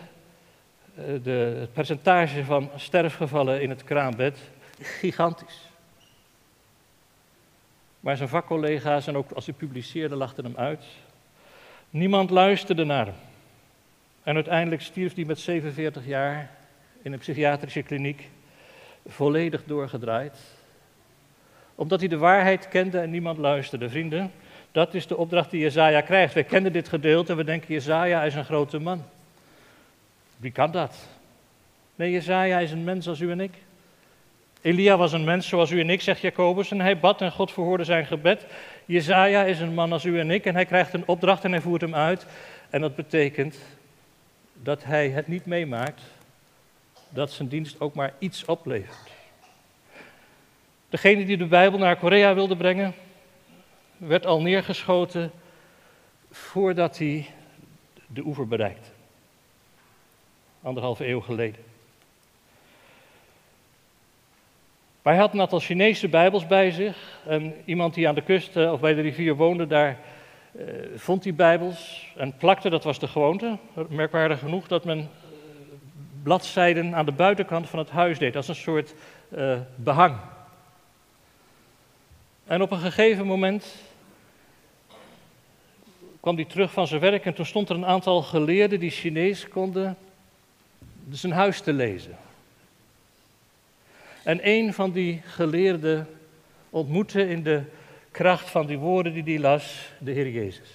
eh, 0.94 1.04
de, 1.22 1.56
het 1.60 1.72
percentage 1.72 2.44
van 2.44 2.70
sterfgevallen 2.76 3.62
in 3.62 3.70
het 3.70 3.84
kraambed 3.84 4.38
gigantisch. 4.80 5.70
Maar 8.00 8.16
zijn 8.16 8.28
vakcollega's 8.28 9.06
en 9.06 9.16
ook 9.16 9.30
als 9.30 9.46
hij 9.46 9.54
publiceerde 9.54 10.16
lachten 10.16 10.44
hem 10.44 10.56
uit. 10.56 10.84
Niemand 11.90 12.30
luisterde 12.30 12.84
naar 12.84 13.06
hem. 13.06 13.14
En 14.22 14.34
uiteindelijk 14.34 14.82
stierf 14.82 15.14
hij 15.14 15.24
met 15.24 15.38
47 15.38 16.06
jaar 16.06 16.50
in 17.02 17.12
een 17.12 17.18
psychiatrische 17.18 17.82
kliniek, 17.82 18.28
volledig 19.06 19.64
doorgedraaid. 19.64 20.38
Omdat 21.76 22.00
hij 22.00 22.08
de 22.08 22.18
waarheid 22.18 22.68
kende 22.68 22.98
en 22.98 23.10
niemand 23.10 23.38
luisterde. 23.38 23.88
Vrienden, 23.88 24.32
dat 24.72 24.94
is 24.94 25.06
de 25.06 25.16
opdracht 25.16 25.50
die 25.50 25.60
Jezaja 25.60 26.00
krijgt. 26.00 26.34
Wij 26.34 26.44
kennen 26.44 26.72
dit 26.72 26.88
gedeelte 26.88 27.32
en 27.32 27.38
we 27.38 27.44
denken, 27.44 27.74
Jezaja 27.74 28.22
is 28.22 28.34
een 28.34 28.44
grote 28.44 28.78
man. 28.78 29.04
Wie 30.36 30.52
kan 30.52 30.70
dat? 30.70 30.96
Nee, 31.94 32.10
Jezaja 32.10 32.58
is 32.58 32.70
een 32.70 32.84
mens 32.84 33.08
als 33.08 33.20
u 33.20 33.30
en 33.30 33.40
ik. 33.40 33.52
Elia 34.60 34.96
was 34.96 35.12
een 35.12 35.24
mens 35.24 35.48
zoals 35.48 35.70
u 35.70 35.80
en 35.80 35.90
ik, 35.90 36.00
zegt 36.00 36.20
Jacobus, 36.20 36.70
en 36.70 36.80
hij 36.80 36.98
bad 36.98 37.20
en 37.20 37.32
God 37.32 37.52
verhoorde 37.52 37.84
zijn 37.84 38.06
gebed. 38.06 38.46
Jezaja 38.84 39.44
is 39.44 39.60
een 39.60 39.74
man 39.74 39.92
als 39.92 40.04
u 40.04 40.18
en 40.18 40.30
ik 40.30 40.44
en 40.44 40.54
hij 40.54 40.64
krijgt 40.64 40.92
een 40.92 41.06
opdracht 41.06 41.44
en 41.44 41.50
hij 41.50 41.60
voert 41.60 41.80
hem 41.80 41.94
uit. 41.94 42.26
En 42.70 42.80
dat 42.80 42.96
betekent 42.96 43.58
dat 44.52 44.84
hij 44.84 45.08
het 45.08 45.26
niet 45.26 45.46
meemaakt 45.46 46.02
dat 47.08 47.30
zijn 47.30 47.48
dienst 47.48 47.80
ook 47.80 47.94
maar 47.94 48.12
iets 48.18 48.44
oplevert. 48.44 49.15
Degene 50.96 51.24
die 51.24 51.36
de 51.36 51.46
Bijbel 51.46 51.78
naar 51.78 51.96
Korea 51.96 52.34
wilde 52.34 52.56
brengen, 52.56 52.94
werd 53.96 54.26
al 54.26 54.40
neergeschoten 54.40 55.30
voordat 56.30 56.98
hij 56.98 57.26
de 58.06 58.22
oever 58.24 58.48
bereikte. 58.48 58.88
Anderhalve 60.62 61.08
eeuw 61.08 61.20
geleden. 61.20 61.60
Maar 65.02 65.12
hij 65.12 65.22
had 65.22 65.32
een 65.32 65.40
aantal 65.40 65.60
Chinese 65.60 66.08
Bijbels 66.08 66.46
bij 66.46 66.70
zich. 66.70 67.18
En 67.26 67.54
iemand 67.64 67.94
die 67.94 68.08
aan 68.08 68.14
de 68.14 68.22
kust 68.22 68.56
eh, 68.56 68.72
of 68.72 68.80
bij 68.80 68.94
de 68.94 69.00
rivier 69.00 69.34
woonde, 69.34 69.66
daar 69.66 69.98
uh, 70.52 70.64
vond 70.94 71.22
die 71.22 71.32
Bijbels 71.32 72.12
en 72.16 72.36
plakte, 72.36 72.70
dat 72.70 72.84
was 72.84 72.98
de 72.98 73.08
gewoonte. 73.08 73.58
Merkwaardig 73.88 74.38
genoeg 74.38 74.68
dat 74.68 74.84
men 74.84 75.08
bladzijden 76.22 76.94
aan 76.94 77.06
de 77.06 77.12
buitenkant 77.12 77.68
van 77.68 77.78
het 77.78 77.90
huis 77.90 78.18
deed, 78.18 78.36
als 78.36 78.48
een 78.48 78.54
soort 78.54 78.94
behang. 79.76 80.16
En 82.46 82.62
op 82.62 82.70
een 82.70 82.78
gegeven 82.78 83.26
moment 83.26 83.74
kwam 86.20 86.36
hij 86.36 86.44
terug 86.44 86.72
van 86.72 86.86
zijn 86.86 87.00
werk 87.00 87.24
en 87.24 87.34
toen 87.34 87.46
stond 87.46 87.68
er 87.68 87.76
een 87.76 87.86
aantal 87.86 88.22
geleerden 88.22 88.80
die 88.80 88.90
Chinees 88.90 89.48
konden 89.48 89.96
zijn 91.10 91.32
huis 91.32 91.60
te 91.60 91.72
lezen. 91.72 92.16
En 94.22 94.38
een 94.42 94.74
van 94.74 94.92
die 94.92 95.22
geleerden 95.24 96.08
ontmoette 96.70 97.28
in 97.28 97.42
de 97.42 97.62
kracht 98.10 98.50
van 98.50 98.66
die 98.66 98.78
woorden 98.78 99.12
die 99.12 99.22
hij 99.22 99.38
las, 99.38 99.92
de 99.98 100.12
Heer 100.12 100.30
Jezus. 100.30 100.68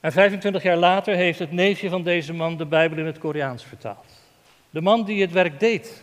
En 0.00 0.12
25 0.12 0.62
jaar 0.62 0.76
later 0.76 1.14
heeft 1.14 1.38
het 1.38 1.52
neefje 1.52 1.88
van 1.88 2.02
deze 2.02 2.32
man 2.32 2.56
de 2.56 2.66
Bijbel 2.66 2.98
in 2.98 3.06
het 3.06 3.18
Koreaans 3.18 3.64
vertaald. 3.64 4.06
De 4.70 4.80
man 4.80 5.04
die 5.04 5.20
het 5.20 5.32
werk 5.32 5.60
deed, 5.60 6.02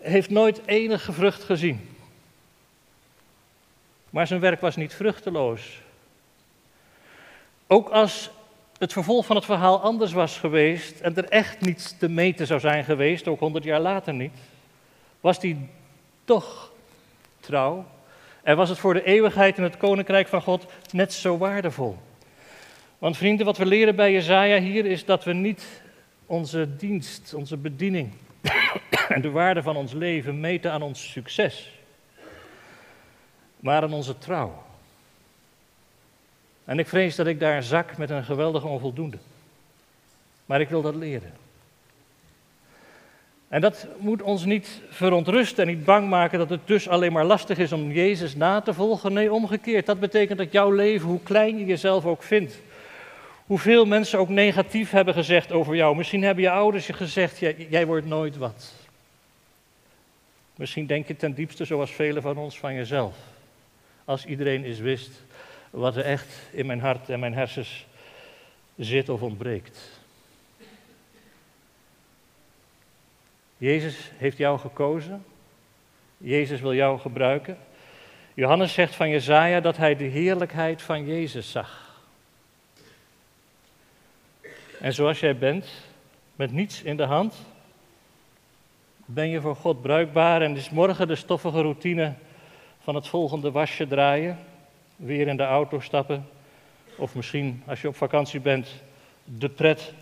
heeft 0.00 0.30
nooit 0.30 0.60
enige 0.66 1.12
vrucht 1.12 1.42
gezien. 1.42 1.93
Maar 4.14 4.26
zijn 4.26 4.40
werk 4.40 4.60
was 4.60 4.76
niet 4.76 4.94
vruchteloos. 4.94 5.80
Ook 7.66 7.88
als 7.88 8.30
het 8.78 8.92
vervolg 8.92 9.26
van 9.26 9.36
het 9.36 9.44
verhaal 9.44 9.80
anders 9.80 10.12
was 10.12 10.38
geweest 10.38 11.00
en 11.00 11.16
er 11.16 11.24
echt 11.24 11.60
niets 11.60 11.98
te 11.98 12.08
meten 12.08 12.46
zou 12.46 12.60
zijn 12.60 12.84
geweest, 12.84 13.28
ook 13.28 13.38
honderd 13.38 13.64
jaar 13.64 13.80
later 13.80 14.14
niet, 14.14 14.32
was 15.20 15.38
hij 15.38 15.56
toch 16.24 16.72
trouw 17.40 17.86
en 18.42 18.56
was 18.56 18.68
het 18.68 18.78
voor 18.78 18.94
de 18.94 19.04
eeuwigheid 19.04 19.56
in 19.58 19.62
het 19.62 19.76
koninkrijk 19.76 20.28
van 20.28 20.42
God 20.42 20.66
net 20.90 21.12
zo 21.12 21.38
waardevol. 21.38 21.96
Want 22.98 23.16
vrienden, 23.16 23.46
wat 23.46 23.56
we 23.56 23.66
leren 23.66 23.96
bij 23.96 24.12
Jezaja 24.12 24.60
hier 24.60 24.86
is 24.86 25.04
dat 25.04 25.24
we 25.24 25.32
niet 25.32 25.82
onze 26.26 26.76
dienst, 26.76 27.34
onze 27.34 27.56
bediening 27.56 28.12
en 29.08 29.20
de 29.20 29.30
waarde 29.30 29.62
van 29.62 29.76
ons 29.76 29.92
leven 29.92 30.40
meten 30.40 30.72
aan 30.72 30.82
ons 30.82 31.10
succes, 31.10 31.74
maar 33.64 33.82
aan 33.82 33.92
onze 33.92 34.18
trouw. 34.18 34.62
En 36.64 36.78
ik 36.78 36.88
vrees 36.88 37.16
dat 37.16 37.26
ik 37.26 37.40
daar 37.40 37.62
zak 37.62 37.96
met 37.96 38.10
een 38.10 38.24
geweldige 38.24 38.66
onvoldoende. 38.66 39.16
Maar 40.46 40.60
ik 40.60 40.68
wil 40.68 40.82
dat 40.82 40.94
leren. 40.94 41.32
En 43.48 43.60
dat 43.60 43.86
moet 43.98 44.22
ons 44.22 44.44
niet 44.44 44.80
verontrusten 44.88 45.66
en 45.68 45.74
niet 45.74 45.84
bang 45.84 46.08
maken 46.08 46.38
dat 46.38 46.50
het 46.50 46.60
dus 46.64 46.88
alleen 46.88 47.12
maar 47.12 47.24
lastig 47.24 47.58
is 47.58 47.72
om 47.72 47.92
Jezus 47.92 48.34
na 48.34 48.60
te 48.60 48.74
volgen. 48.74 49.12
Nee, 49.12 49.32
omgekeerd. 49.32 49.86
Dat 49.86 50.00
betekent 50.00 50.38
dat 50.38 50.52
jouw 50.52 50.70
leven, 50.70 51.08
hoe 51.08 51.22
klein 51.22 51.58
je 51.58 51.64
jezelf 51.64 52.06
ook 52.06 52.22
vindt, 52.22 52.60
hoeveel 53.46 53.84
mensen 53.84 54.18
ook 54.18 54.28
negatief 54.28 54.90
hebben 54.90 55.14
gezegd 55.14 55.52
over 55.52 55.74
jou. 55.74 55.96
Misschien 55.96 56.22
hebben 56.22 56.44
je 56.44 56.50
ouders 56.50 56.86
je 56.86 56.92
gezegd, 56.92 57.38
jij, 57.38 57.66
jij 57.70 57.86
wordt 57.86 58.06
nooit 58.06 58.36
wat. 58.36 58.72
Misschien 60.56 60.86
denk 60.86 61.08
je 61.08 61.16
ten 61.16 61.34
diepste, 61.34 61.64
zoals 61.64 61.90
velen 61.90 62.22
van 62.22 62.36
ons, 62.36 62.58
van 62.58 62.74
jezelf. 62.74 63.32
Als 64.04 64.24
iedereen 64.24 64.64
eens 64.64 64.78
wist 64.78 65.22
wat 65.70 65.96
er 65.96 66.04
echt 66.04 66.48
in 66.50 66.66
mijn 66.66 66.80
hart 66.80 67.08
en 67.08 67.20
mijn 67.20 67.34
hersens 67.34 67.86
zit 68.76 69.08
of 69.08 69.22
ontbreekt. 69.22 70.00
Jezus 73.56 74.10
heeft 74.16 74.36
jou 74.36 74.58
gekozen. 74.58 75.24
Jezus 76.16 76.60
wil 76.60 76.74
jou 76.74 76.98
gebruiken. 76.98 77.58
Johannes 78.34 78.72
zegt 78.72 78.94
van 78.94 79.08
Jezaja 79.08 79.60
dat 79.60 79.76
hij 79.76 79.96
de 79.96 80.04
heerlijkheid 80.04 80.82
van 80.82 81.06
Jezus 81.06 81.50
zag. 81.50 82.02
En 84.80 84.92
zoals 84.94 85.20
jij 85.20 85.36
bent, 85.36 85.66
met 86.36 86.52
niets 86.52 86.82
in 86.82 86.96
de 86.96 87.04
hand, 87.04 87.34
ben 89.04 89.28
je 89.28 89.40
voor 89.40 89.56
God 89.56 89.82
bruikbaar 89.82 90.42
en 90.42 90.56
is 90.56 90.70
morgen 90.70 91.08
de 91.08 91.16
stoffige 91.16 91.60
routine 91.60 92.14
van 92.84 92.94
het 92.94 93.08
volgende 93.08 93.50
wasje 93.50 93.86
draaien, 93.86 94.38
weer 94.96 95.28
in 95.28 95.36
de 95.36 95.42
auto 95.42 95.80
stappen, 95.80 96.28
of 96.96 97.14
misschien 97.14 97.62
als 97.66 97.80
je 97.80 97.88
op 97.88 97.96
vakantie 97.96 98.40
bent, 98.40 98.68
de 99.24 99.48
pret 99.48 99.92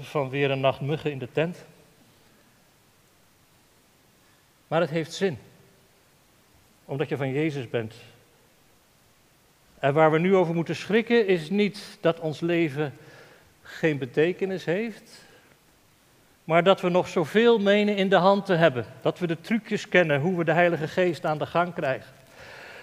van 0.00 0.28
weer 0.28 0.50
een 0.50 0.60
nacht 0.60 0.80
muggen 0.80 1.10
in 1.10 1.18
de 1.18 1.32
tent. 1.32 1.64
Maar 4.68 4.80
het 4.80 4.90
heeft 4.90 5.12
zin, 5.12 5.38
omdat 6.84 7.08
je 7.08 7.16
van 7.16 7.32
Jezus 7.32 7.70
bent. 7.70 7.94
En 9.78 9.94
waar 9.94 10.10
we 10.10 10.18
nu 10.18 10.36
over 10.36 10.54
moeten 10.54 10.76
schrikken 10.76 11.26
is 11.26 11.50
niet 11.50 11.98
dat 12.00 12.20
ons 12.20 12.40
leven 12.40 12.94
geen 13.62 13.98
betekenis 13.98 14.64
heeft, 14.64 15.24
maar 16.44 16.62
dat 16.62 16.80
we 16.80 16.88
nog 16.88 17.08
zoveel 17.08 17.58
menen 17.58 17.96
in 17.96 18.08
de 18.08 18.16
hand 18.16 18.46
te 18.46 18.54
hebben. 18.54 18.86
Dat 19.00 19.18
we 19.18 19.26
de 19.26 19.40
trucjes 19.40 19.88
kennen 19.88 20.20
hoe 20.20 20.36
we 20.36 20.44
de 20.44 20.52
Heilige 20.52 20.88
Geest 20.88 21.24
aan 21.24 21.38
de 21.38 21.46
gang 21.46 21.74
krijgen. 21.74 22.17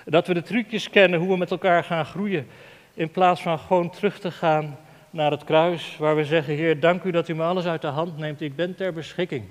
Dat 0.07 0.27
we 0.27 0.33
de 0.33 0.41
trucjes 0.41 0.89
kennen 0.89 1.19
hoe 1.19 1.29
we 1.29 1.37
met 1.37 1.51
elkaar 1.51 1.83
gaan 1.83 2.05
groeien, 2.05 2.47
in 2.93 3.11
plaats 3.11 3.41
van 3.41 3.59
gewoon 3.59 3.89
terug 3.89 4.19
te 4.19 4.31
gaan 4.31 4.77
naar 5.09 5.31
het 5.31 5.43
kruis, 5.43 5.97
waar 5.97 6.15
we 6.15 6.25
zeggen, 6.25 6.53
Heer, 6.53 6.79
dank 6.79 7.03
u 7.03 7.11
dat 7.11 7.27
u 7.27 7.35
me 7.35 7.43
alles 7.43 7.65
uit 7.65 7.81
de 7.81 7.87
hand 7.87 8.17
neemt, 8.17 8.41
ik 8.41 8.55
ben 8.55 8.75
ter 8.75 8.93
beschikking. 8.93 9.43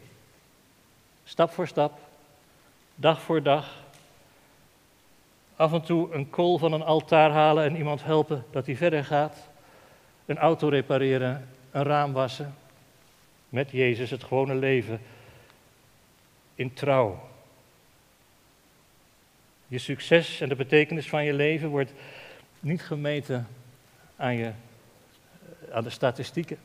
Stap 1.24 1.50
voor 1.50 1.66
stap, 1.66 1.98
dag 2.94 3.20
voor 3.20 3.42
dag. 3.42 3.82
Af 5.56 5.72
en 5.72 5.82
toe 5.82 6.14
een 6.14 6.30
kool 6.30 6.58
van 6.58 6.72
een 6.72 6.82
altaar 6.82 7.30
halen 7.30 7.64
en 7.64 7.76
iemand 7.76 8.04
helpen 8.04 8.44
dat 8.50 8.66
hij 8.66 8.76
verder 8.76 9.04
gaat. 9.04 9.48
Een 10.26 10.38
auto 10.38 10.68
repareren, 10.68 11.48
een 11.70 11.82
raam 11.82 12.12
wassen. 12.12 12.54
Met 13.48 13.70
Jezus 13.70 14.10
het 14.10 14.24
gewone 14.24 14.54
leven 14.54 15.00
in 16.54 16.72
trouw. 16.72 17.28
Je 19.68 19.79
succes 19.79 20.40
en 20.40 20.48
de 20.48 20.55
betekenis 20.55 21.09
van 21.09 21.24
je 21.24 21.33
leven 21.33 21.68
wordt 21.68 21.92
niet 22.61 22.83
gemeten 22.83 23.48
aan, 24.16 24.35
je, 24.35 24.53
aan 25.72 25.85
de 25.85 25.90
statistieken 25.90 26.59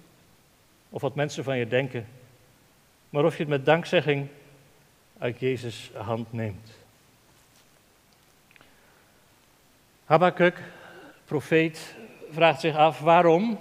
of 0.89 1.01
wat 1.01 1.15
mensen 1.15 1.43
van 1.43 1.57
je 1.57 1.67
denken, 1.67 2.07
maar 3.09 3.25
of 3.25 3.33
je 3.33 3.39
het 3.39 3.51
met 3.51 3.65
dankzegging 3.65 4.27
uit 5.17 5.39
Jezus' 5.39 5.91
hand 5.95 6.33
neemt. 6.33 6.71
Habakkuk, 10.05 10.63
profeet, 11.25 11.95
vraagt 12.31 12.59
zich 12.59 12.75
af 12.75 12.99
waarom 12.99 13.59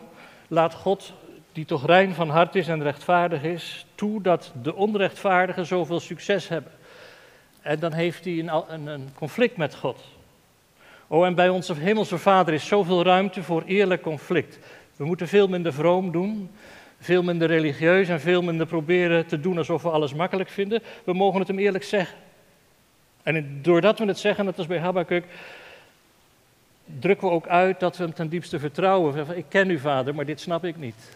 laat 0.48 0.74
God, 0.74 1.12
die 1.53 1.64
toch 1.64 1.87
rein 1.87 2.14
van 2.14 2.29
hart 2.29 2.55
is 2.55 2.68
en 2.68 2.83
rechtvaardig 2.83 3.42
is, 3.42 3.87
toe 3.94 4.22
dat 4.22 4.53
de 4.62 4.74
onrechtvaardigen 4.74 5.66
zoveel 5.66 6.01
succes 6.01 6.48
hebben. 6.48 6.72
En 7.61 7.79
dan 7.79 7.92
heeft 7.92 8.25
hij 8.25 8.38
een, 8.38 8.62
een, 8.68 8.87
een 8.87 9.09
conflict 9.14 9.57
met 9.57 9.75
God. 9.75 10.05
Oh, 11.07 11.27
en 11.27 11.35
bij 11.35 11.49
onze 11.49 11.75
Hemelse 11.75 12.18
Vader 12.18 12.55
is 12.55 12.66
zoveel 12.66 13.03
ruimte 13.03 13.42
voor 13.42 13.62
eerlijk 13.62 14.03
conflict. 14.03 14.59
We 14.97 15.05
moeten 15.05 15.29
veel 15.29 15.49
minder 15.49 15.73
vroom 15.73 16.12
doen, 16.12 16.51
veel 17.01 17.23
minder 17.23 17.49
religieus 17.49 18.09
en 18.09 18.21
veel 18.21 18.42
minder 18.42 18.66
proberen 18.66 19.27
te 19.27 19.40
doen 19.40 19.59
alsof 19.59 19.83
we 19.83 19.90
alles 19.90 20.14
makkelijk 20.14 20.49
vinden. 20.49 20.83
We 21.05 21.12
mogen 21.12 21.38
het 21.38 21.49
hem 21.49 21.59
eerlijk 21.59 21.85
zeggen. 21.85 22.18
En 23.23 23.62
doordat 23.62 23.99
we 23.99 24.05
het 24.05 24.18
zeggen, 24.18 24.44
net 24.44 24.59
als 24.59 24.66
bij 24.66 24.79
Habakkuk, 24.79 25.25
drukken 26.85 27.29
we 27.29 27.35
ook 27.35 27.47
uit 27.47 27.81
dat 27.81 27.97
we 27.97 28.05
hem 28.05 28.14
ten 28.14 28.29
diepste 28.29 28.59
vertrouwen. 28.59 29.37
Ik 29.37 29.44
ken 29.49 29.71
u, 29.71 29.79
vader, 29.79 30.14
maar 30.14 30.25
dit 30.25 30.40
snap 30.40 30.64
ik 30.64 30.77
niet. 30.77 31.11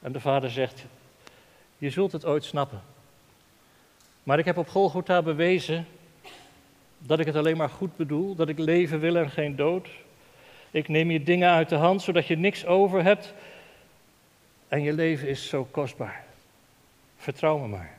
En 0.00 0.12
de 0.12 0.20
vader 0.20 0.50
zegt: 0.50 0.84
Je 1.78 1.90
zult 1.90 2.12
het 2.12 2.24
ooit 2.24 2.44
snappen. 2.44 2.82
Maar 4.24 4.38
ik 4.38 4.44
heb 4.44 4.56
op 4.56 4.68
Golgotha 4.68 5.22
bewezen 5.22 5.86
dat 6.98 7.18
ik 7.18 7.26
het 7.26 7.36
alleen 7.36 7.56
maar 7.56 7.68
goed 7.68 7.96
bedoel, 7.96 8.34
dat 8.34 8.48
ik 8.48 8.58
leven 8.58 9.00
wil 9.00 9.16
en 9.16 9.30
geen 9.30 9.56
dood. 9.56 9.88
Ik 10.70 10.88
neem 10.88 11.10
je 11.10 11.22
dingen 11.22 11.50
uit 11.50 11.68
de 11.68 11.74
hand 11.74 12.02
zodat 12.02 12.26
je 12.26 12.36
niks 12.36 12.66
over 12.66 13.02
hebt 13.02 13.34
en 14.68 14.82
je 14.82 14.92
leven 14.92 15.28
is 15.28 15.48
zo 15.48 15.64
kostbaar. 15.70 16.24
Vertrouw 17.16 17.58
me 17.58 17.66
maar. 17.66 17.92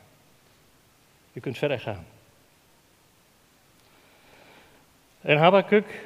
Je 1.31 1.39
kunt 1.39 1.57
verder 1.57 1.79
gaan. 1.79 2.05
En 5.21 5.37
Habakkuk 5.37 6.03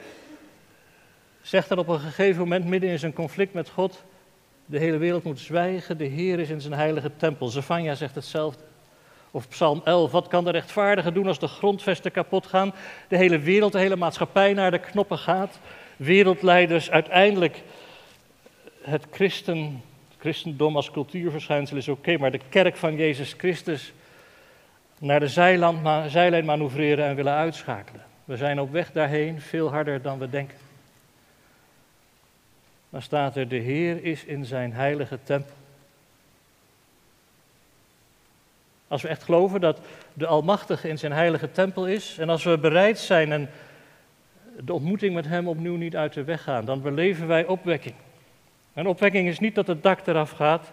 zegt 1.41 1.69
dan 1.69 1.77
op 1.77 1.87
een 1.87 1.99
gegeven 1.99 2.39
moment 2.39 2.65
midden 2.65 2.89
in 2.89 2.99
zijn 2.99 3.13
conflict 3.13 3.53
met 3.53 3.69
God, 3.69 4.03
de 4.65 4.79
hele 4.79 4.97
wereld 4.97 5.23
moet 5.23 5.39
zwijgen, 5.39 5.97
de 5.97 6.05
Heer 6.05 6.39
is 6.39 6.49
in 6.49 6.61
zijn 6.61 6.73
heilige 6.73 7.11
tempel. 7.17 7.47
Zefania 7.47 7.95
zegt 7.95 8.15
hetzelfde. 8.15 8.68
Of 9.31 9.47
Psalm 9.47 9.81
11, 9.83 10.11
wat 10.11 10.27
kan 10.27 10.43
de 10.43 10.51
rechtvaardige 10.51 11.11
doen 11.11 11.27
als 11.27 11.39
de 11.39 11.47
grondvesten 11.47 12.11
kapot 12.11 12.47
gaan, 12.47 12.73
de 13.07 13.17
hele 13.17 13.39
wereld, 13.39 13.71
de 13.71 13.79
hele 13.79 13.95
maatschappij 13.95 14.53
naar 14.53 14.71
de 14.71 14.79
knoppen 14.79 15.17
gaat, 15.17 15.59
wereldleiders 15.97 16.91
uiteindelijk 16.91 17.61
het 18.81 19.05
christen, 19.11 19.81
christendom 20.17 20.75
als 20.75 20.91
cultuurverschijnsel 20.91 21.77
is 21.77 21.87
oké, 21.87 22.17
maar 22.17 22.31
de 22.31 22.41
kerk 22.49 22.75
van 22.75 22.95
Jezus 22.95 23.33
Christus 23.37 23.93
naar 24.99 25.19
de 25.19 25.27
zijland, 25.27 26.11
zijlijn 26.11 26.45
manoeuvreren 26.45 27.05
en 27.05 27.15
willen 27.15 27.33
uitschakelen. 27.33 28.05
We 28.25 28.37
zijn 28.37 28.59
op 28.59 28.71
weg 28.71 28.91
daarheen, 28.91 29.41
veel 29.41 29.69
harder 29.69 30.01
dan 30.01 30.19
we 30.19 30.29
denken. 30.29 30.57
Dan 32.89 33.01
staat 33.01 33.35
er, 33.35 33.47
de 33.47 33.55
Heer 33.55 34.03
is 34.03 34.23
in 34.25 34.45
zijn 34.45 34.73
heilige 34.73 35.19
tempel. 35.23 35.55
Als 38.89 39.01
we 39.01 39.07
echt 39.07 39.23
geloven 39.23 39.61
dat 39.61 39.79
de 40.13 40.27
Almachtige 40.27 40.87
in 40.87 40.97
zijn 40.97 41.11
heilige 41.11 41.51
tempel 41.51 41.87
is 41.87 42.17
en 42.17 42.29
als 42.29 42.43
we 42.43 42.57
bereid 42.57 42.99
zijn 42.99 43.31
en 43.31 43.49
de 44.59 44.73
ontmoeting 44.73 45.13
met 45.13 45.27
Hem 45.27 45.47
opnieuw 45.47 45.75
niet 45.75 45.95
uit 45.95 46.13
de 46.13 46.23
weg 46.23 46.43
gaan, 46.43 46.65
dan 46.65 46.81
beleven 46.81 47.27
wij 47.27 47.45
opwekking. 47.45 47.95
En 48.73 48.87
opwekking 48.87 49.27
is 49.27 49.39
niet 49.39 49.55
dat 49.55 49.67
het 49.67 49.83
dak 49.83 50.07
eraf 50.07 50.31
gaat, 50.31 50.71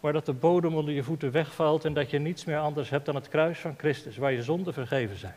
maar 0.00 0.12
dat 0.12 0.26
de 0.26 0.32
bodem 0.32 0.74
onder 0.74 0.94
je 0.94 1.02
voeten 1.02 1.30
wegvalt 1.30 1.84
en 1.84 1.92
dat 1.92 2.10
je 2.10 2.18
niets 2.18 2.44
meer 2.44 2.58
anders 2.58 2.90
hebt 2.90 3.06
dan 3.06 3.14
het 3.14 3.28
kruis 3.28 3.58
van 3.58 3.74
Christus, 3.78 4.16
waar 4.16 4.32
je 4.32 4.42
zonden 4.42 4.72
vergeven 4.72 5.16
zijn. 5.16 5.34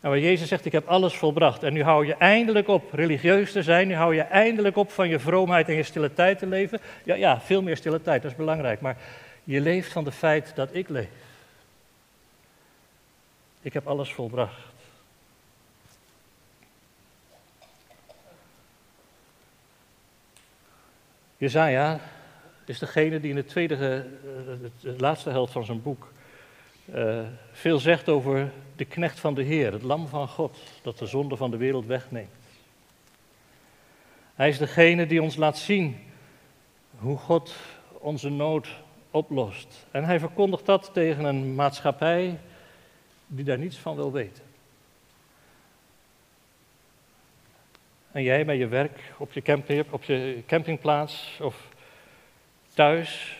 En 0.00 0.08
waar 0.08 0.18
Jezus 0.18 0.48
zegt, 0.48 0.64
ik 0.64 0.72
heb 0.72 0.86
alles 0.86 1.14
volbracht. 1.14 1.62
En 1.62 1.72
nu 1.72 1.82
hou 1.82 2.06
je 2.06 2.14
eindelijk 2.14 2.68
op 2.68 2.92
religieus 2.92 3.52
te 3.52 3.62
zijn, 3.62 3.88
nu 3.88 3.94
hou 3.94 4.14
je 4.14 4.22
eindelijk 4.22 4.76
op 4.76 4.90
van 4.90 5.08
je 5.08 5.18
vroomheid 5.18 5.68
en 5.68 5.74
je 5.74 5.82
stille 5.82 6.12
tijd 6.12 6.38
te 6.38 6.46
leven. 6.46 6.80
Ja, 7.04 7.14
ja, 7.14 7.40
veel 7.40 7.62
meer 7.62 7.76
stille 7.76 8.02
tijd, 8.02 8.22
dat 8.22 8.30
is 8.30 8.36
belangrijk, 8.36 8.80
maar 8.80 8.96
je 9.44 9.60
leeft 9.60 9.92
van 9.92 10.04
het 10.04 10.14
feit 10.14 10.52
dat 10.54 10.68
ik 10.72 10.88
leef. 10.88 11.08
Ik 13.62 13.72
heb 13.72 13.86
alles 13.86 14.12
volbracht. 14.12 14.58
Jezaja 21.36 22.00
is 22.64 22.78
degene 22.78 23.20
die 23.20 23.30
in 23.30 23.36
de 23.36 23.44
tweede, 23.44 23.74
eh, 23.74 24.70
de 24.80 24.94
laatste 24.98 25.30
helft 25.30 25.52
van 25.52 25.64
zijn 25.64 25.82
boek 25.82 26.12
uh, 26.94 27.20
veel 27.52 27.78
zegt 27.78 28.08
over 28.08 28.52
de 28.76 28.84
knecht 28.84 29.20
van 29.20 29.34
de 29.34 29.42
Heer, 29.42 29.72
het 29.72 29.82
lam 29.82 30.08
van 30.08 30.28
God, 30.28 30.58
dat 30.82 30.98
de 30.98 31.06
zonde 31.06 31.36
van 31.36 31.50
de 31.50 31.56
wereld 31.56 31.86
wegneemt. 31.86 32.28
Hij 34.34 34.48
is 34.48 34.58
degene 34.58 35.06
die 35.06 35.22
ons 35.22 35.36
laat 35.36 35.58
zien 35.58 35.96
hoe 36.98 37.18
God 37.18 37.54
onze 37.98 38.28
nood 38.28 38.68
oplost. 39.10 39.86
En 39.90 40.04
hij 40.04 40.18
verkondigt 40.18 40.66
dat 40.66 40.90
tegen 40.92 41.24
een 41.24 41.54
maatschappij 41.54 42.38
die 43.32 43.44
daar 43.44 43.58
niets 43.58 43.76
van 43.76 43.96
wil 43.96 44.12
weten. 44.12 44.42
En 48.12 48.22
jij 48.22 48.44
bij 48.44 48.56
je 48.56 48.68
werk, 48.68 49.00
op 49.16 49.32
je, 49.32 49.84
op 49.90 50.02
je 50.02 50.42
campingplaats 50.46 51.38
of 51.42 51.68
thuis, 52.74 53.38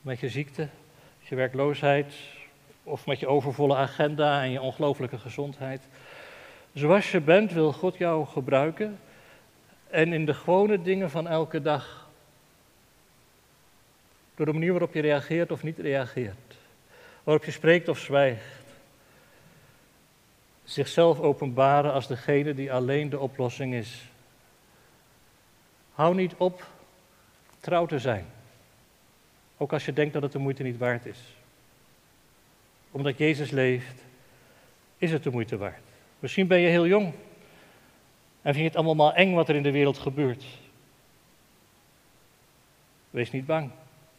met 0.00 0.20
je 0.20 0.28
ziekte, 0.28 0.68
je 1.18 1.34
werkloosheid 1.34 2.14
of 2.82 3.06
met 3.06 3.20
je 3.20 3.26
overvolle 3.26 3.76
agenda 3.76 4.42
en 4.42 4.50
je 4.50 4.60
ongelooflijke 4.60 5.18
gezondheid. 5.18 5.82
Zoals 6.72 7.10
je 7.10 7.20
bent 7.20 7.52
wil 7.52 7.72
God 7.72 7.96
jou 7.96 8.26
gebruiken 8.26 8.98
en 9.90 10.12
in 10.12 10.26
de 10.26 10.34
gewone 10.34 10.82
dingen 10.82 11.10
van 11.10 11.28
elke 11.28 11.62
dag. 11.62 12.08
Door 14.34 14.46
de 14.46 14.52
manier 14.52 14.70
waarop 14.70 14.94
je 14.94 15.00
reageert 15.00 15.52
of 15.52 15.62
niet 15.62 15.78
reageert. 15.78 16.49
Waarop 17.30 17.48
je 17.48 17.54
spreekt 17.54 17.88
of 17.88 17.98
zwijgt. 17.98 18.44
Zichzelf 20.64 21.20
openbaren 21.20 21.92
als 21.92 22.06
degene 22.06 22.54
die 22.54 22.72
alleen 22.72 23.10
de 23.10 23.18
oplossing 23.18 23.74
is. 23.74 24.02
Hou 25.94 26.14
niet 26.14 26.34
op 26.36 26.66
trouw 27.60 27.86
te 27.86 27.98
zijn. 27.98 28.26
Ook 29.56 29.72
als 29.72 29.84
je 29.84 29.92
denkt 29.92 30.12
dat 30.12 30.22
het 30.22 30.32
de 30.32 30.38
moeite 30.38 30.62
niet 30.62 30.78
waard 30.78 31.06
is. 31.06 31.18
Omdat 32.90 33.18
Jezus 33.18 33.50
leeft, 33.50 34.02
is 34.98 35.12
het 35.12 35.22
de 35.22 35.30
moeite 35.30 35.56
waard. 35.56 35.84
Misschien 36.18 36.46
ben 36.46 36.58
je 36.58 36.68
heel 36.68 36.86
jong 36.86 37.06
en 38.42 38.54
vind 38.54 38.56
je 38.56 38.62
het 38.62 38.76
allemaal 38.76 39.06
maar 39.06 39.14
eng 39.14 39.34
wat 39.34 39.48
er 39.48 39.56
in 39.56 39.62
de 39.62 39.70
wereld 39.70 39.98
gebeurt. 39.98 40.44
Wees 43.10 43.30
niet 43.30 43.46
bang. 43.46 43.70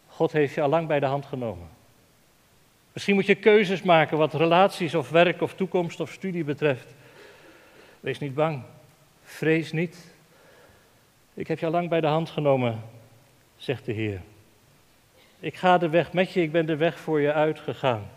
God 0.08 0.32
heeft 0.32 0.54
je 0.54 0.62
al 0.62 0.69
lang 0.69 0.88
bij 0.88 1.00
de 1.00 1.06
hand 1.06 1.26
genomen. 1.26 1.80
Misschien 2.93 3.15
moet 3.15 3.25
je 3.25 3.36
keuzes 3.36 3.82
maken 3.82 4.17
wat 4.17 4.34
relaties 4.34 4.95
of 4.95 5.10
werk 5.10 5.41
of 5.41 5.54
toekomst 5.54 5.99
of 5.99 6.12
studie 6.12 6.43
betreft. 6.43 6.88
Wees 7.99 8.19
niet 8.19 8.36
bang. 8.36 8.63
Vrees 9.23 9.71
niet. 9.71 9.97
Ik 11.34 11.47
heb 11.47 11.60
je 11.60 11.65
al 11.65 11.71
lang 11.71 11.89
bij 11.89 12.01
de 12.01 12.08
hand 12.08 12.30
genomen, 12.30 12.84
zegt 13.58 13.86
de 13.86 13.91
Heer. 13.91 14.21
Ik 15.39 15.56
ga 15.56 15.77
de 15.77 15.89
weg 15.89 16.13
met 16.13 16.32
je, 16.32 16.41
ik 16.41 16.51
ben 16.51 16.65
de 16.65 16.75
weg 16.75 16.99
voor 16.99 17.21
je 17.21 17.34
uitgegaan. 17.34 18.10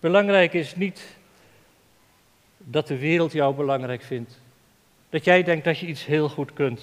Belangrijk 0.00 0.52
is 0.52 0.76
niet 0.76 1.16
dat 2.58 2.86
de 2.86 2.98
wereld 2.98 3.32
jou 3.32 3.54
belangrijk 3.54 4.02
vindt. 4.02 4.40
Dat 5.10 5.24
jij 5.24 5.42
denkt 5.42 5.64
dat 5.64 5.78
je 5.78 5.86
iets 5.86 6.06
heel 6.06 6.28
goed 6.28 6.52
kunt. 6.52 6.82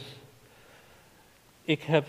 Ik 1.62 1.84
heb 1.84 2.06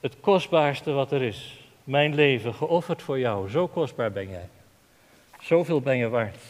het 0.00 0.16
kostbaarste 0.20 0.90
wat 0.90 1.12
er 1.12 1.22
is, 1.22 1.60
mijn 1.84 2.14
leven, 2.14 2.54
geofferd 2.54 3.02
voor 3.02 3.18
jou. 3.18 3.50
Zo 3.50 3.68
kostbaar 3.68 4.12
ben 4.12 4.28
jij. 4.28 4.48
Zoveel 5.42 5.80
ben 5.80 5.96
je 5.96 6.08
waard. 6.08 6.42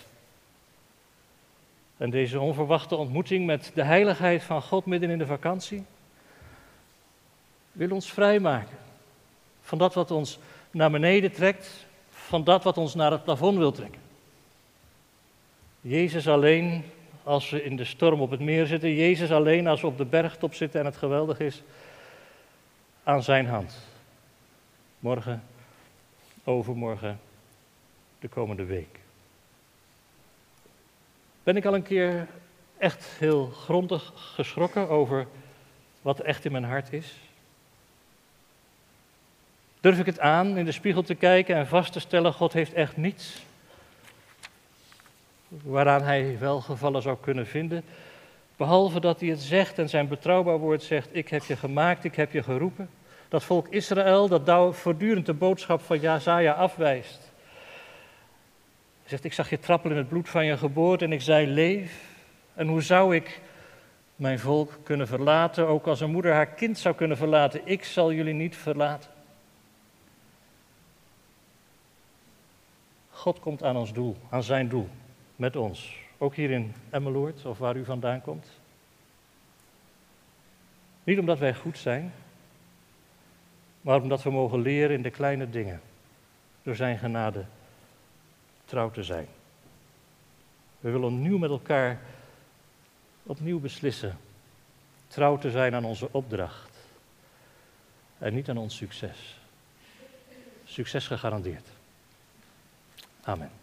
En 1.96 2.11
deze 2.11 2.40
onverwachte 2.40 2.96
ontmoeting 2.96 3.46
met 3.46 3.70
de 3.74 3.83
heiligheid 3.83 4.42
van 4.42 4.62
God 4.62 4.87
midden 4.87 5.11
in 5.11 5.18
de 5.18 5.26
vakantie 5.26 5.85
wil 7.72 7.90
ons 7.90 8.12
vrijmaken 8.12 8.76
van 9.61 9.78
dat 9.78 9.94
wat 9.94 10.11
ons 10.11 10.38
naar 10.70 10.90
beneden 10.90 11.33
trekt 11.33 11.87
van 12.11 12.44
dat 12.44 12.64
wat 12.64 12.78
ons 12.78 12.94
naar 12.94 13.11
het 13.11 13.24
plafond 13.24 13.59
wil 13.59 13.72
trekken. 13.72 14.00
Jezus 15.81 16.28
alleen 16.28 16.85
als 17.22 17.50
we 17.50 17.64
in 17.64 17.76
de 17.76 17.85
storm 17.85 18.20
op 18.20 18.31
het 18.31 18.40
meer 18.40 18.66
zitten, 18.66 18.94
Jezus 18.94 19.31
alleen 19.31 19.66
als 19.66 19.81
we 19.81 19.87
op 19.87 19.98
de 19.98 20.05
bergtop 20.05 20.55
zitten 20.55 20.81
en 20.81 20.87
het 20.87 20.96
geweldig 20.96 21.40
is, 21.40 21.62
aan 23.05 23.22
zijn 23.22 23.46
hand. 23.46 23.78
Morgen, 24.98 25.42
overmorgen, 26.44 27.20
de 28.22 28.28
komende 28.28 28.64
week. 28.64 28.98
Ben 31.42 31.56
ik 31.56 31.64
al 31.64 31.74
een 31.74 31.82
keer 31.82 32.26
echt 32.78 33.04
heel 33.18 33.46
grondig 33.46 34.12
geschrokken 34.14 34.88
over 34.88 35.26
wat 36.02 36.20
echt 36.20 36.44
in 36.44 36.52
mijn 36.52 36.64
hart 36.64 36.92
is? 36.92 37.14
Durf 39.80 39.98
ik 39.98 40.06
het 40.06 40.20
aan 40.20 40.58
in 40.58 40.64
de 40.64 40.72
spiegel 40.72 41.02
te 41.02 41.14
kijken 41.14 41.56
en 41.56 41.66
vast 41.66 41.92
te 41.92 42.00
stellen, 42.00 42.32
God 42.32 42.52
heeft 42.52 42.72
echt 42.72 42.96
niets 42.96 43.42
waaraan 45.48 46.02
hij 46.02 46.38
welgevallen 46.38 47.02
zou 47.02 47.16
kunnen 47.20 47.46
vinden, 47.46 47.85
behalve 48.56 49.00
dat 49.00 49.20
hij 49.20 49.28
het 49.28 49.40
zegt 49.40 49.78
en 49.78 49.88
zijn 49.88 50.08
betrouwbaar 50.08 50.58
woord 50.58 50.82
zegt, 50.82 51.08
ik 51.12 51.28
heb 51.28 51.44
je 51.44 51.56
gemaakt, 51.56 52.04
ik 52.04 52.14
heb 52.14 52.32
je 52.32 52.42
geroepen. 52.42 52.90
Dat 53.28 53.44
volk 53.44 53.68
Israël, 53.68 54.28
dat 54.28 54.76
voortdurend 54.76 55.26
de 55.26 55.35
boodschap 55.35 55.80
van 55.80 56.00
Jazaja 56.00 56.52
afwijst. 56.52 57.32
Zegt, 59.12 59.25
ik 59.25 59.33
zag 59.33 59.51
je 59.51 59.59
trappelen 59.59 59.96
in 59.96 60.03
het 60.03 60.11
bloed 60.11 60.29
van 60.29 60.44
je 60.44 60.57
geboorte 60.57 61.05
en 61.05 61.12
ik 61.12 61.20
zei, 61.20 61.46
leef. 61.46 62.05
En 62.55 62.68
hoe 62.68 62.83
zou 62.83 63.14
ik 63.16 63.40
mijn 64.16 64.38
volk 64.38 64.79
kunnen 64.83 65.07
verlaten, 65.07 65.68
ook 65.68 65.87
als 65.87 66.01
een 66.01 66.11
moeder 66.11 66.33
haar 66.33 66.46
kind 66.46 66.79
zou 66.79 66.94
kunnen 66.94 67.16
verlaten? 67.16 67.61
Ik 67.64 67.85
zal 67.85 68.12
jullie 68.12 68.35
niet 68.35 68.57
verlaten. 68.57 69.11
God 73.11 73.40
komt 73.40 73.62
aan 73.62 73.77
ons 73.77 73.92
doel, 73.92 74.16
aan 74.31 74.42
zijn 74.42 74.68
doel, 74.68 74.88
met 75.37 75.57
ons. 75.57 75.96
Ook 76.18 76.35
hier 76.35 76.51
in 76.51 76.75
Emmeloord, 76.90 77.44
of 77.44 77.59
waar 77.59 77.77
u 77.77 77.85
vandaan 77.85 78.20
komt. 78.20 78.46
Niet 81.05 81.18
omdat 81.18 81.38
wij 81.38 81.55
goed 81.55 81.79
zijn, 81.79 82.12
maar 83.81 84.01
omdat 84.01 84.22
we 84.22 84.31
mogen 84.31 84.61
leren 84.61 84.96
in 84.96 85.03
de 85.03 85.11
kleine 85.11 85.51
dingen. 85.51 85.81
Door 86.62 86.77
zijn 86.77 86.98
genade 86.98 87.44
trouw 88.72 88.90
te 88.90 89.02
zijn. 89.02 89.28
We 90.80 90.90
willen 90.90 91.12
opnieuw 91.12 91.38
met 91.38 91.50
elkaar 91.50 92.00
opnieuw 93.22 93.61
beslissen 93.61 94.18
trouw 95.08 95.38
te 95.38 95.50
zijn 95.50 95.74
aan 95.74 95.85
onze 95.85 96.08
opdracht 96.12 96.70
en 98.18 98.35
niet 98.35 98.48
aan 98.48 98.56
ons 98.56 98.76
succes. 98.76 99.40
Succes 100.64 101.06
gegarandeerd. 101.06 101.68
Amen. 103.22 103.62